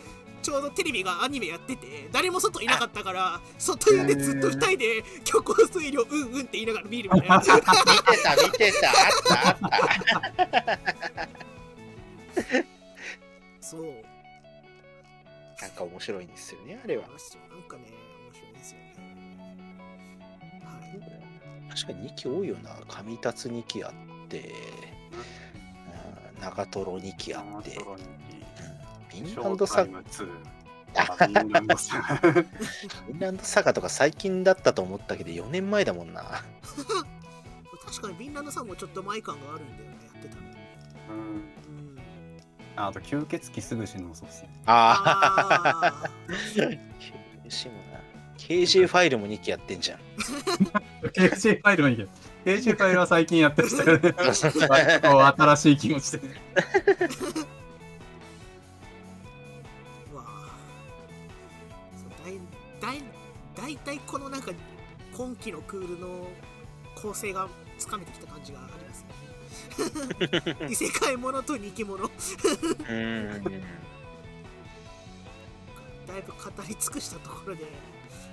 [0.42, 8.96] ちょうどテレビがアニメやってて誰も外いなかったから外湯でずっと2人で虚構推理をうんうんって言いながら見るみたいな見てた見てたあっ
[9.28, 11.28] たあった。
[13.60, 13.82] そう。
[15.60, 17.02] なんか面白いんですよねあれは。
[17.02, 17.10] なん
[17.68, 17.92] かね
[18.32, 18.94] 面白いですよね。
[20.64, 21.70] はい。
[21.70, 22.70] 確かに2期多いよな。
[22.88, 23.92] 上達2期あっ
[24.28, 24.54] て、
[26.36, 26.42] うん。
[26.42, 28.29] 長瀞2期あって、うん
[29.10, 31.26] フィンランドサガ、フ2。
[31.26, 32.44] ンランドサガィ
[33.14, 36.22] ンランドサガとか最近だったと思ったけど4年前だもんな。
[37.84, 40.42] 確かにフィンランドさんもちょっっと前感があるんだよねやってたの
[41.10, 41.98] うんうん
[42.76, 44.48] あと吸血鬼すぐ死ぬのそうっすね。
[44.66, 46.04] ああ。
[46.04, 46.10] あ
[47.50, 48.00] しもな。
[48.38, 49.98] KJ ファイルも2期やってんじゃん。
[51.12, 52.08] KJ ファイルはいいけど。
[52.46, 54.14] KJ ファイルは最近やってましたからね。
[55.38, 56.20] 新しい気持ちで
[63.74, 64.50] 大体このなんか
[65.16, 66.26] 今期のクールの
[67.00, 67.48] 構成が
[67.78, 69.04] つかめてきた感じがあります
[70.60, 73.44] ね 異世界ものと人気者うーん。
[76.06, 77.62] だいぶ語り尽くしたところで、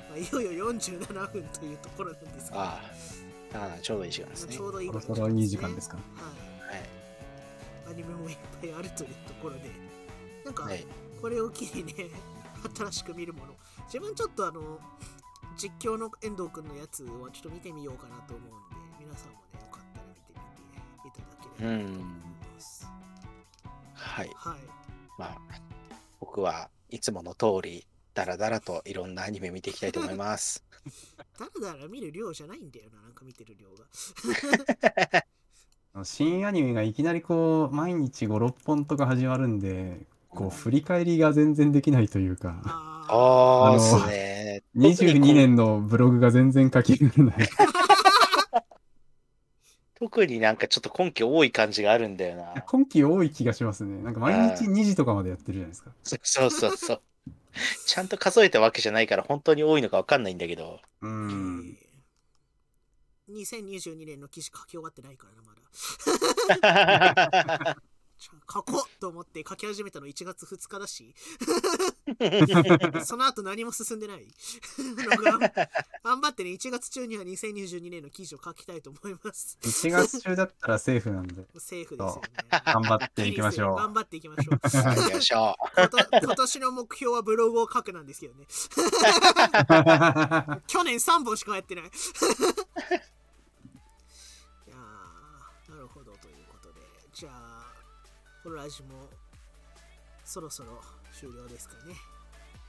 [0.09, 2.81] まあ、いよいよ47分というところなんですが、あ
[3.53, 3.77] あ。
[3.81, 4.59] ちょうどいい時間ですねち。
[4.61, 5.97] ょうどいいそろそろいい時間ですか？
[5.97, 6.01] は
[6.71, 6.89] いはい。
[7.91, 9.69] アニメもいっぱいあるというところで、
[10.43, 10.85] なんか、はい。
[11.21, 12.09] これを機にね、
[12.75, 14.79] 新しく見るもの、自分ちょっとあの、
[15.58, 20.22] 実況の遠藤くんのやつはちょっと見てみようかなと思うんで、皆さんもね、よかったら見て
[21.03, 22.03] みていただければと思い
[22.53, 22.88] ます。
[23.93, 24.32] はい。
[24.36, 24.60] はい。
[25.18, 25.38] まあ、
[26.20, 30.64] 僕はいつもの通り、だらだらといろんなアニメ見ていきたいと思います。
[31.39, 33.86] だらだら見る量じゃないんだよな、なんか見てる量が。
[36.03, 40.05] 新アニメがいきなりこう、毎日5、6本とか始まるんで、
[40.38, 44.63] こう、振り返りが全然できないというか、あああ、あのですね。
[44.75, 47.49] 22年のブログが全然書ききれない。
[49.99, 52.61] 特になんかちょっと今期多い感じがあるんだよな。
[52.67, 54.03] 今期多い気がしますね。
[54.03, 55.91] なんか毎日2時とかまでやってるじゃないですか。
[56.03, 57.01] そうそうそう。
[57.88, 60.79] ちゃんと数えたわけじゃないから本当に多いのかわかんないんだけど。
[61.01, 61.77] うーん。
[63.31, 65.55] 2022年の記事書き終わってないからな、ま
[67.65, 67.77] だ。
[68.20, 71.13] 書こうと思って書き始めたの1月2日だし、
[73.05, 74.28] その後何も進んでない
[76.03, 79.57] 頑張ってね、1月中には2022年の記事を書きたいと思います。
[79.61, 82.61] 1月中だったらセーフなんで、 セーフですよね。
[82.65, 84.57] 頑張っていきましょ頑張っていきましょう。
[86.22, 88.47] 今年の目標はブログを書くなんですけどね。
[90.55, 90.61] う。
[90.68, 91.91] 去年3本しかやってない。
[98.48, 99.10] このラジも
[100.24, 100.80] そろそろ
[101.12, 101.95] 終了ですかね。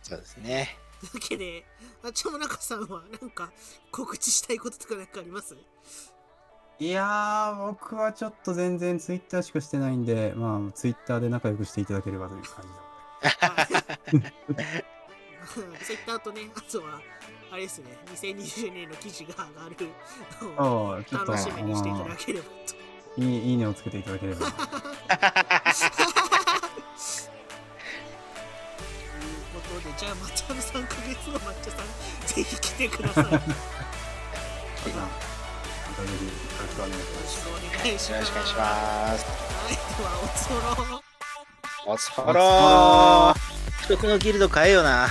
[0.02, 0.08] う。
[0.08, 0.76] そうですね。
[0.98, 1.64] というわけで、
[2.02, 3.52] あちゃもなかさんはなんか
[3.92, 5.56] 告知したいこととかなんかあります？
[6.80, 12.64] いやー、僕はちょっと全然ツイッターしかしてないんで、まあ、ツイッターで仲良くしていただければという感
[14.10, 14.84] じで。
[15.84, 17.00] ツイッターとね、あとは、
[17.52, 19.76] あれですね、2020年の記事が上がる
[20.56, 22.88] のを楽しみにしていたまあだければと。
[23.18, 24.46] いいいいねをつけていただければ。
[25.78, 25.90] という
[29.54, 31.86] ことで、じゃあ、抹茶の3ヶ月後、抹茶さん、
[32.26, 33.24] ぜひ来てください。
[33.24, 33.40] よま
[35.96, 36.30] たぜひ、よ
[36.62, 37.22] ろしくお願いします。
[37.22, 37.62] ろしくお願
[37.94, 38.10] いします。
[38.10, 38.58] よろしくお願いしま
[39.18, 39.24] す。
[39.24, 41.02] はい、では、おつろ。
[41.86, 43.38] おつほろー。
[43.82, 45.08] 不徳のギルド変えよな。